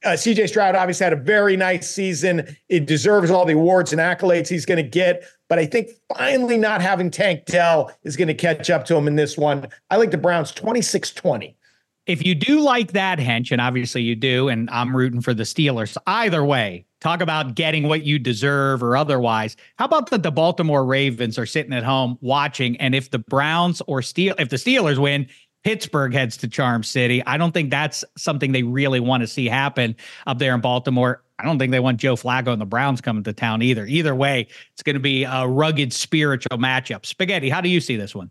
uh, 0.05 0.11
CJ 0.11 0.49
Stroud 0.49 0.75
obviously 0.75 1.05
had 1.05 1.13
a 1.13 1.17
very 1.17 1.57
nice 1.57 1.89
season. 1.89 2.57
It 2.69 2.87
deserves 2.87 3.31
all 3.31 3.45
the 3.45 3.53
awards 3.53 3.93
and 3.93 4.01
accolades 4.01 4.49
he's 4.49 4.67
going 4.67 4.83
to 4.83 4.89
get. 4.89 5.23
But 5.49 5.61
I 5.61 5.67
think 5.67 5.91
finally 6.17 6.59
not 6.59 6.83
having 6.83 7.11
Tank 7.11 7.45
Dell 7.47 7.93
is 8.03 8.17
going 8.17 8.29
to 8.29 8.35
catch 8.35 8.71
up 8.71 8.85
to 8.87 8.97
him 8.97 9.07
in 9.07 9.17
this 9.17 9.37
one. 9.37 9.69
I 9.91 9.97
like 9.97 10.11
the 10.11 10.19
Browns 10.19 10.51
26 10.51 11.13
20 11.13 11.57
if 12.07 12.25
you 12.25 12.35
do 12.35 12.61
like 12.61 12.93
that, 12.93 13.19
Hench, 13.19 13.53
and 13.53 13.61
obviously 13.61 14.03
you 14.03 14.17
do, 14.17 14.49
and 14.49 14.69
I'm 14.71 14.97
rooting 14.97 15.21
for 15.21 15.35
the 15.35 15.45
Steelers, 15.45 15.97
either 16.07 16.45
way, 16.45 16.85
talk 17.01 17.21
about 17.21 17.55
getting 17.55 17.89
what 17.89 18.05
you 18.05 18.19
deserve 18.19 18.83
or 18.83 18.97
otherwise. 18.97 19.57
How 19.77 19.85
about 19.85 20.11
that 20.11 20.23
the 20.23 20.33
Baltimore 20.33 20.85
Ravens 20.85 21.39
are 21.39 21.47
sitting 21.47 21.73
at 21.73 21.85
home 21.85 22.19
watching, 22.21 22.77
and 22.79 22.95
if 22.95 23.11
the 23.11 23.21
Browns 23.21 23.83
or 23.87 24.03
Steel, 24.03 24.35
if 24.39 24.49
the 24.49 24.57
Steelers 24.57 24.99
win, 24.99 25.29
Pittsburgh 25.65 26.13
heads 26.13 26.37
to 26.39 26.49
Charm 26.49 26.83
City. 26.83 27.25
I 27.25 27.37
don't 27.37 27.53
think 27.53 27.71
that's 27.71 28.05
something 28.17 28.51
they 28.51 28.65
really 28.65 29.01
want 29.01 29.21
to 29.23 29.29
see 29.29 29.47
happen 29.47 29.95
up 30.27 30.39
there 30.39 30.55
in 30.55 30.61
Baltimore. 30.61 31.23
I 31.39 31.45
don't 31.45 31.59
think 31.59 31.71
they 31.71 31.81
want 31.81 31.99
Joe 31.99 32.17
Flacco 32.17 32.49
and 32.49 32.61
the 32.61 32.67
Browns 32.67 33.01
coming 33.01 33.23
to 33.25 33.33
town 33.33 33.63
either. 33.63 33.87
Either 33.87 34.15
way, 34.15 34.49
it's 34.73 34.83
going 34.83 34.95
to 34.95 35.01
be 35.01 35.25
a 35.25 35.47
rugged 35.47 35.93
spiritual 35.93 36.59
matchup. 36.59 37.07
Spaghetti, 37.07 37.49
how 37.49 37.61
do 37.61 37.69
you 37.69 37.81
see 37.81 37.97
this 37.97 38.15
one? 38.15 38.31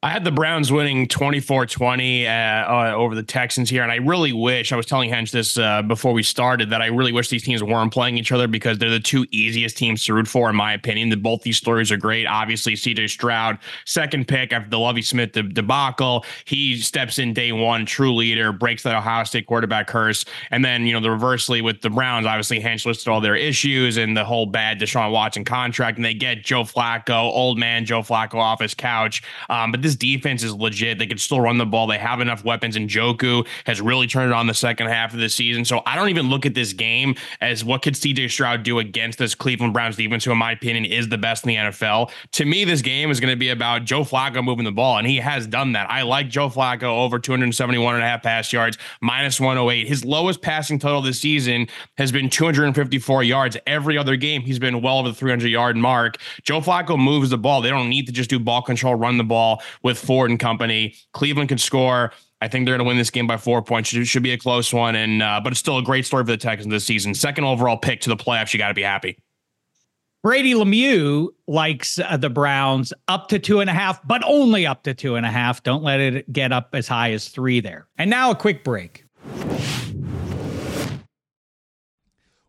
I 0.00 0.10
had 0.10 0.22
the 0.22 0.30
Browns 0.30 0.70
winning 0.70 1.08
24 1.08 1.66
20 1.66 2.24
uh, 2.24 2.30
uh, 2.30 2.92
over 2.94 3.16
the 3.16 3.22
Texans 3.24 3.68
here. 3.68 3.82
And 3.82 3.90
I 3.90 3.96
really 3.96 4.32
wish, 4.32 4.70
I 4.70 4.76
was 4.76 4.86
telling 4.86 5.10
Hench 5.10 5.32
this 5.32 5.58
uh, 5.58 5.82
before 5.82 6.12
we 6.12 6.22
started, 6.22 6.70
that 6.70 6.80
I 6.80 6.86
really 6.86 7.10
wish 7.10 7.30
these 7.30 7.42
teams 7.42 7.64
weren't 7.64 7.92
playing 7.92 8.16
each 8.16 8.30
other 8.30 8.46
because 8.46 8.78
they're 8.78 8.90
the 8.90 9.00
two 9.00 9.26
easiest 9.32 9.76
teams 9.76 10.04
to 10.04 10.14
root 10.14 10.28
for, 10.28 10.48
in 10.50 10.54
my 10.54 10.72
opinion. 10.72 11.08
That 11.08 11.20
both 11.20 11.42
these 11.42 11.56
stories 11.56 11.90
are 11.90 11.96
great. 11.96 12.26
Obviously, 12.26 12.74
CJ 12.74 13.10
Stroud, 13.10 13.58
second 13.86 14.28
pick 14.28 14.52
after 14.52 14.70
the 14.70 14.78
Lovie 14.78 15.02
Smith 15.02 15.32
debacle. 15.32 16.24
He 16.44 16.76
steps 16.76 17.18
in 17.18 17.32
day 17.32 17.50
one, 17.50 17.84
true 17.84 18.14
leader, 18.14 18.52
breaks 18.52 18.84
that 18.84 18.94
Ohio 18.94 19.24
State 19.24 19.48
quarterback 19.48 19.88
curse. 19.88 20.24
And 20.52 20.64
then, 20.64 20.86
you 20.86 20.92
know, 20.92 21.00
the 21.00 21.10
reversely 21.10 21.60
with 21.60 21.80
the 21.80 21.90
Browns, 21.90 22.24
obviously, 22.24 22.60
Hench 22.60 22.86
listed 22.86 23.08
all 23.08 23.20
their 23.20 23.34
issues 23.34 23.96
and 23.96 24.16
the 24.16 24.24
whole 24.24 24.46
bad 24.46 24.78
Deshaun 24.78 25.10
Watson 25.10 25.44
contract. 25.44 25.98
And 25.98 26.04
they 26.04 26.14
get 26.14 26.44
Joe 26.44 26.62
Flacco, 26.62 27.24
old 27.24 27.58
man 27.58 27.84
Joe 27.84 28.02
Flacco 28.02 28.36
off 28.36 28.60
his 28.60 28.74
couch. 28.74 29.24
Um, 29.50 29.72
but 29.72 29.82
this 29.87 29.87
defense 29.96 30.42
is 30.42 30.54
legit. 30.54 30.98
They 30.98 31.06
can 31.06 31.18
still 31.18 31.40
run 31.40 31.58
the 31.58 31.66
ball. 31.66 31.86
They 31.86 31.98
have 31.98 32.20
enough 32.20 32.44
weapons. 32.44 32.76
And 32.76 32.88
Njoku 32.88 33.46
has 33.66 33.80
really 33.80 34.06
turned 34.06 34.30
it 34.30 34.34
on 34.34 34.46
the 34.46 34.54
second 34.54 34.88
half 34.88 35.12
of 35.12 35.20
the 35.20 35.28
season. 35.28 35.64
So 35.64 35.82
I 35.86 35.96
don't 35.96 36.08
even 36.08 36.28
look 36.28 36.46
at 36.46 36.54
this 36.54 36.72
game 36.72 37.14
as 37.40 37.64
what 37.64 37.82
could 37.82 37.94
CJ 37.94 38.30
Stroud 38.30 38.62
do 38.62 38.78
against 38.78 39.18
this 39.18 39.34
Cleveland 39.34 39.72
Browns 39.72 39.96
defense, 39.96 40.24
who, 40.24 40.32
in 40.32 40.38
my 40.38 40.52
opinion, 40.52 40.84
is 40.84 41.08
the 41.08 41.18
best 41.18 41.44
in 41.44 41.48
the 41.48 41.56
NFL. 41.56 42.10
To 42.32 42.44
me, 42.44 42.64
this 42.64 42.82
game 42.82 43.10
is 43.10 43.20
going 43.20 43.32
to 43.32 43.36
be 43.36 43.50
about 43.50 43.84
Joe 43.84 44.02
Flacco 44.02 44.42
moving 44.42 44.64
the 44.64 44.72
ball, 44.72 44.98
and 44.98 45.06
he 45.06 45.16
has 45.16 45.46
done 45.46 45.72
that. 45.72 45.90
I 45.90 46.02
like 46.02 46.28
Joe 46.28 46.48
Flacco 46.48 46.84
over 46.84 47.18
271 47.18 47.94
and 47.94 48.02
a 48.02 48.06
half 48.06 48.22
pass 48.22 48.52
yards, 48.52 48.78
minus 49.00 49.40
108. 49.40 49.86
His 49.86 50.04
lowest 50.04 50.42
passing 50.42 50.78
total 50.78 51.02
this 51.02 51.20
season 51.20 51.68
has 51.96 52.12
been 52.12 52.30
254 52.30 53.22
yards. 53.24 53.56
Every 53.66 53.98
other 53.98 54.16
game, 54.16 54.42
he's 54.42 54.58
been 54.58 54.82
well 54.82 54.98
over 54.98 55.08
the 55.08 55.14
300 55.14 55.48
yard 55.48 55.76
mark. 55.76 56.16
Joe 56.42 56.60
Flacco 56.60 56.98
moves 56.98 57.30
the 57.30 57.38
ball. 57.38 57.60
They 57.60 57.70
don't 57.70 57.88
need 57.88 58.06
to 58.06 58.12
just 58.12 58.30
do 58.30 58.38
ball 58.38 58.62
control, 58.62 58.94
run 58.94 59.18
the 59.18 59.24
ball 59.24 59.62
with 59.82 59.98
Ford 59.98 60.30
and 60.30 60.38
company. 60.38 60.94
Cleveland 61.12 61.48
can 61.48 61.58
score. 61.58 62.12
I 62.40 62.48
think 62.48 62.66
they're 62.66 62.76
going 62.76 62.84
to 62.84 62.88
win 62.88 62.98
this 62.98 63.10
game 63.10 63.26
by 63.26 63.36
four 63.36 63.62
points. 63.62 63.92
It 63.92 64.04
should 64.04 64.22
be 64.22 64.32
a 64.32 64.38
close 64.38 64.72
one, 64.72 64.94
and 64.94 65.22
uh, 65.22 65.40
but 65.42 65.52
it's 65.52 65.60
still 65.60 65.78
a 65.78 65.82
great 65.82 66.06
story 66.06 66.24
for 66.24 66.30
the 66.30 66.36
Texans 66.36 66.70
this 66.70 66.84
season. 66.84 67.14
Second 67.14 67.44
overall 67.44 67.76
pick 67.76 68.00
to 68.02 68.08
the 68.08 68.16
playoffs. 68.16 68.52
You 68.52 68.58
got 68.58 68.68
to 68.68 68.74
be 68.74 68.82
happy. 68.82 69.18
Brady 70.22 70.54
Lemieux 70.54 71.28
likes 71.46 71.98
uh, 71.98 72.16
the 72.16 72.28
Browns 72.28 72.92
up 73.06 73.28
to 73.28 73.38
two 73.38 73.60
and 73.60 73.70
a 73.70 73.72
half, 73.72 74.04
but 74.06 74.22
only 74.24 74.66
up 74.66 74.82
to 74.82 74.94
two 74.94 75.14
and 75.14 75.24
a 75.24 75.30
half. 75.30 75.62
Don't 75.62 75.82
let 75.82 76.00
it 76.00 76.32
get 76.32 76.52
up 76.52 76.70
as 76.72 76.88
high 76.88 77.12
as 77.12 77.28
three 77.28 77.60
there. 77.60 77.86
And 77.96 78.10
now 78.10 78.30
a 78.30 78.34
quick 78.34 78.64
break. 78.64 79.04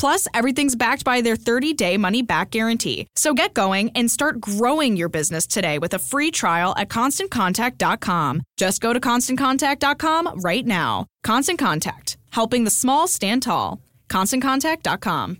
Plus, 0.00 0.26
everything's 0.32 0.74
backed 0.76 1.04
by 1.04 1.20
their 1.20 1.36
30 1.36 1.74
day 1.74 1.98
money 1.98 2.22
back 2.22 2.48
guarantee. 2.50 3.06
So 3.16 3.34
get 3.34 3.52
going 3.52 3.90
and 3.94 4.10
start 4.10 4.40
growing 4.40 4.96
your 4.96 5.10
business 5.10 5.46
today 5.46 5.78
with 5.78 5.92
a 5.92 5.98
free 5.98 6.30
trial 6.30 6.74
at 6.78 6.88
constantcontact.com. 6.88 8.40
Just 8.56 8.80
go 8.80 8.94
to 8.94 9.00
constantcontact.com 9.00 10.40
right 10.40 10.64
now. 10.64 11.04
Constant 11.22 11.58
Contact, 11.58 12.16
helping 12.30 12.64
the 12.64 12.70
small 12.70 13.06
stand 13.06 13.42
tall. 13.42 13.78
ConstantContact.com. 14.08 15.36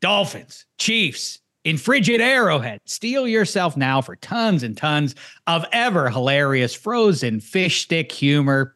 Dolphins, 0.00 0.66
Chiefs, 0.78 1.38
in 1.64 1.76
frigid 1.76 2.20
Arrowhead. 2.20 2.80
Steel 2.86 3.28
yourself 3.28 3.76
now 3.76 4.00
for 4.00 4.16
tons 4.16 4.64
and 4.64 4.76
tons 4.76 5.14
of 5.46 5.64
ever 5.70 6.10
hilarious 6.10 6.74
frozen 6.74 7.38
fish 7.38 7.82
stick 7.82 8.10
humor 8.10 8.74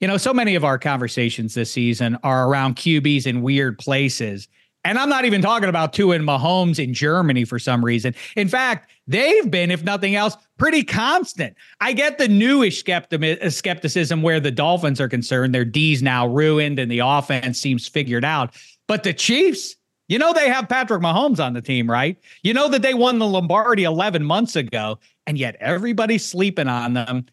you 0.00 0.08
know, 0.08 0.16
so 0.16 0.34
many 0.34 0.54
of 0.54 0.64
our 0.64 0.78
conversations 0.78 1.54
this 1.54 1.70
season 1.70 2.18
are 2.22 2.48
around 2.48 2.76
QBs 2.76 3.26
in 3.26 3.42
weird 3.42 3.78
places. 3.78 4.48
And 4.84 4.98
I'm 4.98 5.08
not 5.08 5.24
even 5.24 5.42
talking 5.42 5.68
about 5.68 5.92
Tua 5.92 6.14
and 6.14 6.24
Mahomes 6.24 6.78
in 6.78 6.94
Germany 6.94 7.44
for 7.44 7.58
some 7.58 7.84
reason. 7.84 8.14
In 8.36 8.46
fact, 8.46 8.88
they've 9.08 9.50
been, 9.50 9.72
if 9.72 9.82
nothing 9.82 10.14
else, 10.14 10.36
pretty 10.58 10.84
constant. 10.84 11.56
I 11.80 11.92
get 11.92 12.18
the 12.18 12.28
newish 12.28 12.84
uh, 12.88 13.50
skepticism 13.50 14.22
where 14.22 14.38
the 14.38 14.52
Dolphins 14.52 15.00
are 15.00 15.08
concerned. 15.08 15.52
Their 15.52 15.64
D's 15.64 16.02
now 16.02 16.28
ruined 16.28 16.78
and 16.78 16.88
the 16.88 17.00
offense 17.00 17.58
seems 17.58 17.88
figured 17.88 18.24
out. 18.24 18.54
But 18.86 19.02
the 19.02 19.12
Chiefs, 19.12 19.74
you 20.06 20.20
know, 20.20 20.32
they 20.32 20.48
have 20.48 20.68
Patrick 20.68 21.02
Mahomes 21.02 21.44
on 21.44 21.54
the 21.54 21.62
team, 21.62 21.90
right? 21.90 22.16
You 22.44 22.54
know 22.54 22.68
that 22.68 22.82
they 22.82 22.94
won 22.94 23.18
the 23.18 23.26
Lombardi 23.26 23.82
11 23.82 24.24
months 24.24 24.54
ago, 24.54 25.00
and 25.26 25.36
yet 25.36 25.56
everybody's 25.58 26.24
sleeping 26.24 26.68
on 26.68 26.92
them 26.92 27.26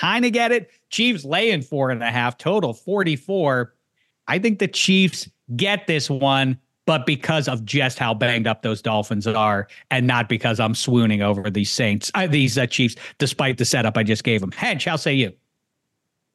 kind 0.00 0.24
of 0.24 0.32
get 0.32 0.50
it. 0.50 0.70
Chiefs 0.88 1.24
laying 1.24 1.60
four 1.60 1.90
and 1.90 2.02
a 2.02 2.10
half 2.10 2.38
total, 2.38 2.72
44. 2.72 3.74
I 4.28 4.38
think 4.38 4.58
the 4.58 4.68
Chiefs 4.68 5.28
get 5.56 5.86
this 5.86 6.08
one, 6.08 6.58
but 6.86 7.04
because 7.04 7.48
of 7.48 7.64
just 7.66 7.98
how 7.98 8.14
banged 8.14 8.46
up 8.46 8.62
those 8.62 8.80
Dolphins 8.80 9.26
are, 9.26 9.68
and 9.90 10.06
not 10.06 10.28
because 10.28 10.58
I'm 10.58 10.74
swooning 10.74 11.20
over 11.20 11.50
these 11.50 11.70
Saints, 11.70 12.10
uh, 12.14 12.26
these 12.26 12.56
uh, 12.56 12.66
Chiefs, 12.66 12.96
despite 13.18 13.58
the 13.58 13.64
setup 13.66 13.98
I 13.98 14.02
just 14.02 14.24
gave 14.24 14.40
them. 14.40 14.52
Hench, 14.52 14.86
how 14.86 14.96
say 14.96 15.12
you? 15.12 15.34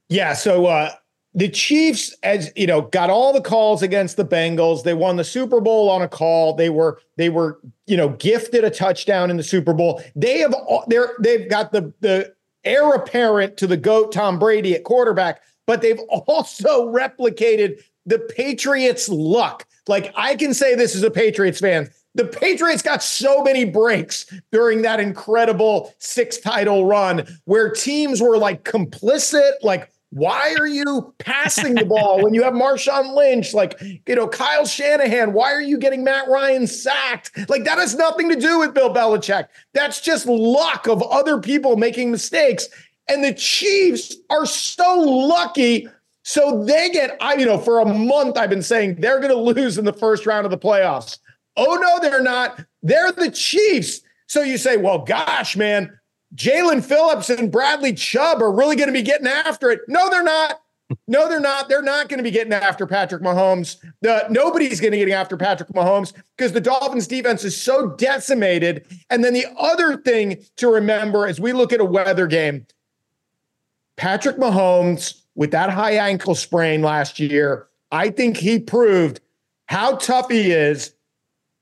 Yeah. 0.09 0.33
So, 0.33 0.67
uh, 0.67 0.91
the 1.33 1.49
Chiefs, 1.49 2.15
as 2.23 2.51
you 2.55 2.67
know, 2.67 2.81
got 2.81 3.09
all 3.09 3.33
the 3.33 3.41
calls 3.41 3.81
against 3.81 4.15
the 4.15 4.23
Bengals. 4.23 4.83
They 4.83 4.93
won 4.93 5.17
the 5.17 5.23
Super 5.23 5.59
Bowl 5.59 5.89
on 5.89 6.01
a 6.01 6.07
call. 6.07 6.53
They 6.53 6.69
were 6.69 7.01
they 7.17 7.29
were 7.29 7.59
you 7.87 7.97
know 7.97 8.09
gifted 8.09 8.63
a 8.63 8.69
touchdown 8.69 9.29
in 9.29 9.35
the 9.35 9.43
Super 9.43 9.73
Bowl. 9.73 10.01
They 10.15 10.37
have 10.39 10.55
they're 10.87 11.13
they've 11.19 11.49
got 11.49 11.73
the 11.73 11.91
the 11.99 12.35
heir 12.65 12.93
apparent 12.93 13.57
to 13.57 13.67
the 13.67 13.77
GOAT 13.77 14.11
Tom 14.11 14.39
Brady 14.39 14.75
at 14.75 14.83
quarterback, 14.83 15.41
but 15.65 15.81
they've 15.81 15.99
also 16.09 16.87
replicated 16.91 17.81
the 18.05 18.19
Patriots' 18.35 19.09
luck. 19.09 19.65
Like 19.87 20.13
I 20.15 20.35
can 20.35 20.53
say 20.53 20.75
this 20.75 20.95
as 20.95 21.03
a 21.03 21.11
Patriots 21.11 21.59
fan. 21.59 21.89
The 22.15 22.25
Patriots 22.25 22.81
got 22.81 23.03
so 23.03 23.43
many 23.43 23.65
breaks 23.65 24.25
during 24.51 24.81
that 24.83 25.01
incredible 25.01 25.93
six 25.99 26.37
title 26.37 26.85
run 26.85 27.27
where 27.43 27.69
teams 27.69 28.21
were 28.21 28.37
like 28.37 28.63
complicit, 28.63 29.51
like 29.63 29.91
why 30.15 30.55
are 30.57 30.65
you 30.65 31.13
passing 31.17 31.75
the 31.75 31.83
ball 31.83 32.21
when 32.23 32.33
you 32.33 32.41
have 32.43 32.53
Marshawn 32.53 33.13
Lynch? 33.13 33.53
Like, 33.53 33.81
you 33.81 34.15
know, 34.15 34.29
Kyle 34.29 34.65
Shanahan, 34.65 35.33
why 35.33 35.51
are 35.51 35.61
you 35.61 35.77
getting 35.77 36.05
Matt 36.05 36.29
Ryan 36.29 36.67
sacked? 36.67 37.37
Like, 37.49 37.65
that 37.65 37.79
has 37.79 37.95
nothing 37.95 38.29
to 38.29 38.37
do 38.37 38.59
with 38.59 38.73
Bill 38.73 38.93
Belichick. 38.93 39.49
That's 39.73 39.99
just 39.99 40.25
luck 40.25 40.87
of 40.87 41.03
other 41.03 41.41
people 41.41 41.75
making 41.75 42.11
mistakes. 42.11 42.69
And 43.09 43.25
the 43.25 43.33
Chiefs 43.33 44.15
are 44.29 44.45
so 44.45 44.97
lucky. 44.97 45.89
So 46.23 46.63
they 46.63 46.91
get, 46.91 47.17
I, 47.19 47.33
you 47.33 47.45
know, 47.45 47.57
for 47.57 47.81
a 47.81 47.85
month, 47.85 48.37
I've 48.37 48.49
been 48.49 48.63
saying 48.63 49.01
they're 49.01 49.19
going 49.19 49.33
to 49.33 49.61
lose 49.61 49.77
in 49.77 49.83
the 49.83 49.91
first 49.91 50.25
round 50.25 50.45
of 50.45 50.51
the 50.51 50.57
playoffs. 50.57 51.19
Oh, 51.57 51.75
no, 51.75 51.99
they're 51.99 52.23
not. 52.23 52.63
They're 52.81 53.11
the 53.11 53.31
Chiefs. 53.31 53.99
So 54.27 54.43
you 54.43 54.57
say, 54.57 54.77
well, 54.77 54.99
gosh, 54.99 55.57
man, 55.57 55.91
Jaelan 56.35 56.83
Phillips 56.83 57.29
and 57.29 57.51
Bradley 57.51 57.93
Chubb 57.93 58.41
are 58.41 58.51
really 58.51 58.75
going 58.75 58.87
to 58.87 58.93
be 58.93 59.01
getting 59.01 59.27
after 59.27 59.69
it. 59.69 59.81
No, 59.87 60.09
they're 60.09 60.23
not. 60.23 60.61
No, 61.07 61.27
they're 61.27 61.39
not. 61.39 61.67
They're 61.67 61.81
not 61.81 62.09
going 62.09 62.19
to 62.19 62.23
be 62.23 62.31
getting 62.31 62.53
after 62.53 62.85
Patrick 62.85 63.23
Mahomes. 63.23 63.77
The, 64.01 64.25
nobody's 64.29 64.79
going 64.79 64.91
to 64.91 64.97
get 64.97 65.09
after 65.09 65.35
Patrick 65.35 65.69
Mahomes 65.69 66.13
because 66.37 66.51
the 66.51 66.61
Dolphins 66.61 67.07
defense 67.07 67.43
is 67.43 67.59
so 67.59 67.89
decimated. 67.91 68.85
And 69.09 69.23
then 69.23 69.33
the 69.33 69.47
other 69.57 69.97
thing 69.97 70.43
to 70.57 70.67
remember 70.67 71.25
as 71.25 71.39
we 71.39 71.53
look 71.53 71.73
at 71.73 71.79
a 71.79 71.85
weather 71.85 72.27
game, 72.27 72.67
Patrick 73.95 74.37
Mahomes 74.37 75.21
with 75.35 75.51
that 75.51 75.69
high 75.69 75.93
ankle 75.93 76.35
sprain 76.35 76.81
last 76.81 77.19
year, 77.19 77.67
I 77.91 78.09
think 78.09 78.37
he 78.37 78.59
proved 78.59 79.21
how 79.67 79.95
tough 79.95 80.29
he 80.29 80.51
is, 80.51 80.93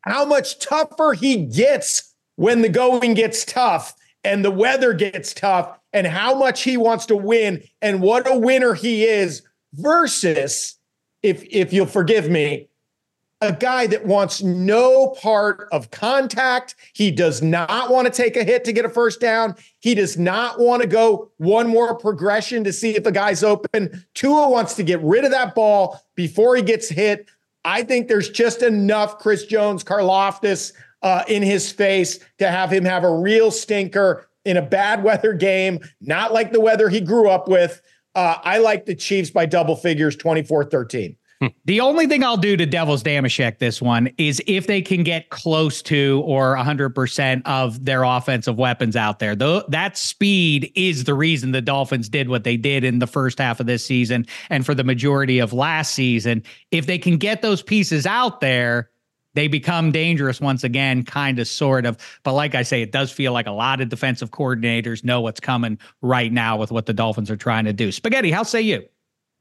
how 0.02 0.26
much 0.26 0.60
tougher 0.60 1.14
he 1.14 1.46
gets 1.46 2.14
when 2.36 2.62
the 2.62 2.70
going 2.70 3.14
gets 3.14 3.46
tough 3.46 3.96
and 4.24 4.44
the 4.44 4.52
weather 4.52 4.94
gets 4.94 5.34
tough 5.34 5.78
and 5.92 6.08
how 6.08 6.36
much 6.36 6.64
he 6.64 6.78
wants 6.78 7.06
to 7.08 7.16
win 7.16 7.64
and 7.82 8.02
what 8.02 8.30
a 8.30 8.38
winner 8.38 8.74
he 8.74 9.04
is 9.04 9.42
versus 9.74 10.76
if 11.22 11.44
if 11.50 11.74
you'll 11.74 11.86
forgive 11.86 12.30
me 12.30 12.68
a 13.44 13.52
guy 13.52 13.86
that 13.88 14.06
wants 14.06 14.42
no 14.42 15.10
part 15.10 15.68
of 15.74 15.92
contact. 15.92 16.76
He 16.94 17.12
does 17.12 17.42
not 17.42 17.92
want 17.92 18.08
to 18.08 18.14
take 18.14 18.38
a 18.38 18.44
hit 18.44 18.64
to 18.64 18.72
get 18.72 18.86
a 18.86 18.90
first 18.90 19.20
down. 19.20 19.56
He 19.80 19.94
does 19.94 20.18
not 20.18 20.60
want 20.60 20.82
to 20.82 20.88
go 20.88 21.30
one 21.38 21.68
more 21.68 21.94
progression 21.94 22.64
to 22.64 22.72
see 22.72 22.96
if 22.96 23.04
the 23.04 23.12
guy's 23.12 23.44
open. 23.44 24.06
Tua 24.14 24.50
wants 24.50 24.76
to 24.76 24.84
get 24.84 25.02
rid 25.02 25.26
of 25.26 25.32
that 25.32 25.56
ball 25.56 26.00
before 26.16 26.56
he 26.56 26.62
gets 26.62 26.88
hit. 26.88 27.28
I 27.66 27.84
think 27.84 28.08
there's 28.08 28.30
just 28.30 28.62
enough 28.62 29.20
Chris 29.20 29.46
Jones, 29.46 29.84
Karlaftis, 29.84 30.72
uh, 31.04 31.24
in 31.28 31.44
his 31.44 31.72
face 31.72 32.20
to 32.40 32.50
have 32.50 32.72
him 32.72 32.86
have 32.86 33.04
a 33.04 33.14
real 33.14 33.52
stinker 33.52 34.28
in 34.46 34.58
a 34.58 34.62
bad 34.62 35.04
weather 35.04 35.34
game, 35.34 35.80
not 36.02 36.34
like 36.34 36.52
the 36.52 36.62
weather 36.62 36.90
he 36.90 37.02
grew 37.02 37.30
up 37.30 37.48
with. 37.48 37.82
Uh, 38.16 38.38
I 38.44 38.60
like 38.60 38.86
the 38.86 38.96
Chiefs 38.96 39.32
by 39.32 39.46
double 39.46 39.76
figures, 39.76 40.16
24 40.16 40.66
13. 40.66 41.18
The 41.66 41.80
only 41.82 42.08
thing 42.08 42.24
I'll 42.24 42.38
do 42.38 42.56
to 42.56 42.66
Devil's 42.66 43.04
Dameshek 43.04 43.60
this 43.60 43.82
one 43.82 44.10
is 44.18 44.42
if 44.48 44.68
they 44.68 44.82
can 44.82 45.04
get 45.04 45.30
close 45.30 45.82
to 45.84 46.22
or 46.26 46.56
100% 46.56 47.42
of 47.46 47.84
their 47.84 48.04
offensive 48.04 48.58
weapons 48.58 48.96
out 48.96 49.20
there. 49.20 49.36
Though 49.36 49.64
that 49.70 49.98
speed 49.98 50.72
is 50.76 51.04
the 51.04 51.14
reason 51.14 51.52
the 51.52 51.62
Dolphins 51.62 52.10
did 52.10 52.30
what 52.30 52.44
they 52.44 52.58
did 52.58 52.84
in 52.84 53.00
the 53.00 53.08
first 53.08 53.40
half 53.40 53.60
of 53.60 53.66
this 53.66 53.86
season 53.86 54.26
and 54.50 54.66
for 54.66 54.76
the 54.76 54.84
majority 54.84 55.40
of 55.40 55.54
last 55.54 55.94
season. 55.94 56.44
If 56.72 56.86
they 56.86 56.98
can 56.98 57.18
get 57.18 57.42
those 57.42 57.62
pieces 57.62 58.06
out 58.06 58.40
there, 58.40 58.90
they 59.34 59.48
become 59.48 59.92
dangerous 59.92 60.40
once 60.40 60.64
again, 60.64 61.04
kind 61.04 61.40
of, 61.40 61.48
sort 61.48 61.86
of. 61.86 61.98
But 62.24 62.34
like 62.34 62.56
I 62.56 62.64
say, 62.64 62.82
it 62.82 62.92
does 62.92 63.12
feel 63.12 63.34
like 63.34 63.48
a 63.48 63.52
lot 63.52 63.82
of 63.82 63.90
defensive 63.90 64.32
coordinators 64.32 65.04
know 65.04 65.22
what's 65.22 65.40
coming 65.40 65.78
right 66.02 66.32
now 66.32 66.58
with 66.58 66.72
what 66.72 66.86
the 66.86 66.94
Dolphins 66.94 67.32
are 67.32 67.38
trying 67.38 67.66
to 67.66 67.74
do. 67.74 67.92
Spaghetti, 67.92 68.32
how 68.32 68.44
say 68.44 68.62
you? 68.62 68.86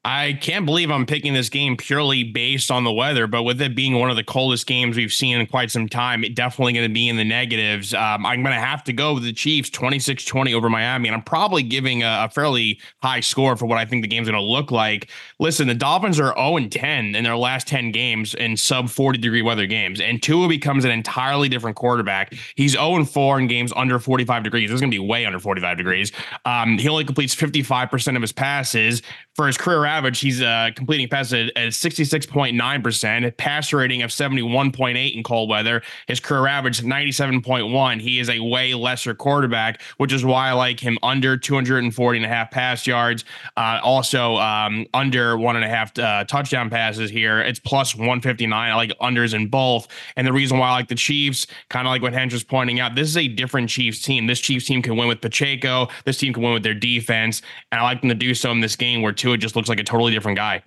I 0.04 0.32
can't 0.40 0.66
believe 0.66 0.90
I'm 0.90 1.06
picking 1.06 1.32
this 1.32 1.48
game 1.48 1.76
purely 1.76 2.24
based 2.24 2.72
on 2.72 2.82
the 2.82 2.90
weather, 2.90 3.28
but 3.28 3.44
with 3.44 3.62
it 3.62 3.76
being 3.76 3.94
one 3.94 4.10
of 4.10 4.16
the 4.16 4.24
coldest 4.24 4.66
games 4.66 4.96
we've 4.96 5.12
seen 5.12 5.38
in 5.38 5.46
quite 5.46 5.70
some 5.70 5.88
time, 5.88 6.24
it 6.24 6.34
definitely 6.34 6.72
going 6.72 6.88
to 6.88 6.92
be 6.92 7.08
in 7.08 7.16
the 7.16 7.24
negatives. 7.24 7.94
Um, 7.94 8.26
I'm 8.26 8.42
going 8.42 8.54
to 8.54 8.60
have 8.60 8.82
to 8.84 8.92
go 8.92 9.14
with 9.14 9.22
the 9.22 9.32
Chiefs 9.32 9.70
26 9.70 10.24
20 10.24 10.54
over 10.54 10.68
Miami, 10.68 11.08
and 11.08 11.14
I'm 11.14 11.22
probably 11.22 11.62
giving 11.62 12.02
a, 12.02 12.24
a 12.24 12.30
fairly 12.30 12.80
high 13.00 13.20
score 13.20 13.56
for 13.56 13.66
what 13.66 13.78
I 13.78 13.84
think 13.84 14.02
the 14.02 14.08
game's 14.08 14.28
going 14.28 14.42
to 14.42 14.44
look 14.44 14.72
like. 14.72 15.08
Listen, 15.38 15.68
the 15.68 15.74
Dolphins 15.74 16.18
are 16.18 16.34
0 16.34 16.68
10 16.68 17.14
in 17.14 17.22
their 17.22 17.36
last 17.36 17.68
10 17.68 17.92
games 17.92 18.34
in 18.34 18.56
sub 18.56 18.90
40 18.90 19.18
degree 19.18 19.42
weather 19.42 19.66
games, 19.68 20.00
and 20.00 20.20
Tua 20.20 20.48
becomes 20.48 20.84
an 20.84 20.90
entirely 20.90 21.48
different 21.48 21.76
quarterback. 21.76 22.34
He's 22.56 22.72
0 22.72 23.04
4 23.04 23.38
in 23.38 23.46
games 23.46 23.72
under 23.76 24.00
45 24.00 24.42
degrees. 24.42 24.68
This 24.68 24.76
is 24.76 24.80
going 24.80 24.90
to 24.90 24.96
be 24.96 25.06
way 25.06 25.26
under 25.26 25.38
45 25.38 25.76
degrees. 25.76 26.10
Um, 26.44 26.76
he 26.76 26.88
only 26.88 27.04
completes 27.04 27.36
55% 27.36 28.16
of 28.16 28.22
his 28.22 28.32
passes 28.32 29.00
for 29.34 29.46
his 29.46 29.56
career 29.56 29.86
average, 29.86 30.20
he's 30.20 30.42
uh, 30.42 30.70
completing 30.76 31.08
passes 31.08 31.50
at 31.56 31.68
66.9%, 31.68 33.36
passer 33.38 33.78
rating 33.78 34.02
of 34.02 34.10
71.8 34.10 35.16
in 35.16 35.22
cold 35.22 35.48
weather. 35.48 35.82
His 36.06 36.20
career 36.20 36.46
average 36.46 36.82
97.1. 36.82 38.00
He 38.00 38.18
is 38.18 38.28
a 38.28 38.40
way 38.40 38.74
lesser 38.74 39.14
quarterback, 39.14 39.80
which 39.96 40.12
is 40.12 40.22
why 40.22 40.48
I 40.48 40.52
like 40.52 40.78
him 40.78 40.98
under 41.02 41.38
240 41.38 42.18
and 42.18 42.26
a 42.26 42.28
half 42.28 42.50
pass 42.50 42.86
yards. 42.86 43.24
Uh, 43.56 43.80
also 43.82 44.36
um, 44.36 44.86
under 44.92 45.38
one 45.38 45.56
and 45.56 45.64
a 45.64 45.68
half 45.68 45.98
uh, 45.98 46.24
touchdown 46.24 46.68
passes 46.68 47.10
here. 47.10 47.40
It's 47.40 47.58
plus 47.58 47.94
159. 47.94 48.52
I 48.52 48.74
like 48.74 48.92
unders 49.00 49.32
in 49.32 49.48
both. 49.48 49.88
And 50.16 50.26
the 50.26 50.32
reason 50.32 50.58
why 50.58 50.68
I 50.68 50.72
like 50.72 50.88
the 50.88 50.94
Chiefs, 50.94 51.46
kind 51.70 51.86
of 51.86 51.90
like 51.90 52.02
what 52.02 52.12
was 52.12 52.44
pointing 52.44 52.80
out, 52.80 52.94
this 52.94 53.08
is 53.08 53.16
a 53.16 53.28
different 53.28 53.70
Chiefs 53.70 54.02
team. 54.02 54.26
This 54.26 54.40
Chiefs 54.40 54.66
team 54.66 54.82
can 54.82 54.96
win 54.96 55.08
with 55.08 55.22
Pacheco. 55.22 55.88
This 56.04 56.18
team 56.18 56.34
can 56.34 56.42
win 56.42 56.52
with 56.52 56.62
their 56.62 56.74
defense. 56.74 57.40
And 57.70 57.80
I 57.80 57.84
like 57.84 58.02
them 58.02 58.10
to 58.10 58.14
do 58.14 58.34
so 58.34 58.50
in 58.50 58.60
this 58.60 58.76
game 58.76 59.00
where 59.00 59.12
Tua 59.22 59.38
just 59.38 59.54
looks 59.54 59.68
like 59.68 59.78
a 59.78 59.84
totally 59.84 60.12
different 60.12 60.36
guy. 60.36 60.62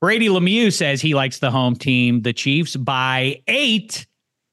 Brady 0.00 0.28
Lemieux 0.28 0.72
says 0.72 1.00
he 1.02 1.14
likes 1.14 1.38
the 1.38 1.50
home 1.50 1.76
team, 1.76 2.22
the 2.22 2.32
Chiefs, 2.32 2.74
by 2.74 3.42
eight. 3.46 4.06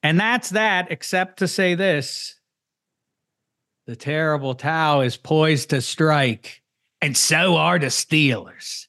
And 0.04 0.20
that's 0.20 0.50
that, 0.50 0.92
except 0.92 1.40
to 1.40 1.48
say 1.48 1.76
this 1.76 2.36
the 3.88 3.96
terrible 3.96 4.54
Towel 4.54 5.02
is 5.02 5.18
poised 5.18 5.72
to 5.72 5.82
strike, 5.82 6.62
and 7.02 7.16
so 7.16 7.56
are 7.56 7.80
the 7.80 7.88
Steelers. 7.88 8.88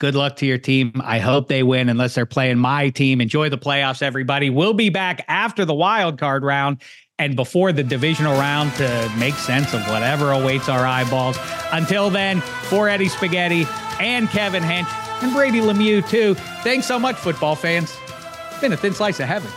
Good 0.00 0.16
luck 0.16 0.36
to 0.36 0.46
your 0.46 0.58
team. 0.58 1.00
I 1.02 1.20
hope 1.20 1.48
they 1.48 1.62
win 1.62 1.88
unless 1.88 2.16
they're 2.16 2.26
playing 2.26 2.58
my 2.58 2.90
team. 2.90 3.20
Enjoy 3.20 3.48
the 3.48 3.56
playoffs, 3.56 4.02
everybody. 4.02 4.50
We'll 4.50 4.74
be 4.74 4.90
back 4.90 5.24
after 5.28 5.64
the 5.64 5.72
wild 5.72 6.18
card 6.18 6.42
round 6.42 6.82
and 7.18 7.36
before 7.36 7.72
the 7.72 7.82
divisional 7.82 8.32
round 8.34 8.72
to 8.74 9.12
make 9.18 9.34
sense 9.34 9.72
of 9.72 9.80
whatever 9.88 10.32
awaits 10.32 10.68
our 10.68 10.86
eyeballs. 10.86 11.36
Until 11.72 12.10
then, 12.10 12.40
for 12.40 12.88
Eddie 12.88 13.08
Spaghetti 13.08 13.66
and 14.00 14.28
Kevin 14.28 14.62
Hench 14.62 14.88
and 15.22 15.32
Brady 15.32 15.60
Lemieux, 15.60 16.08
too, 16.08 16.34
thanks 16.62 16.86
so 16.86 16.98
much, 16.98 17.16
football 17.16 17.54
fans. 17.54 17.96
Been 18.60 18.72
a 18.72 18.76
thin 18.76 18.94
slice 18.94 19.20
of 19.20 19.26
heaven. 19.26 19.50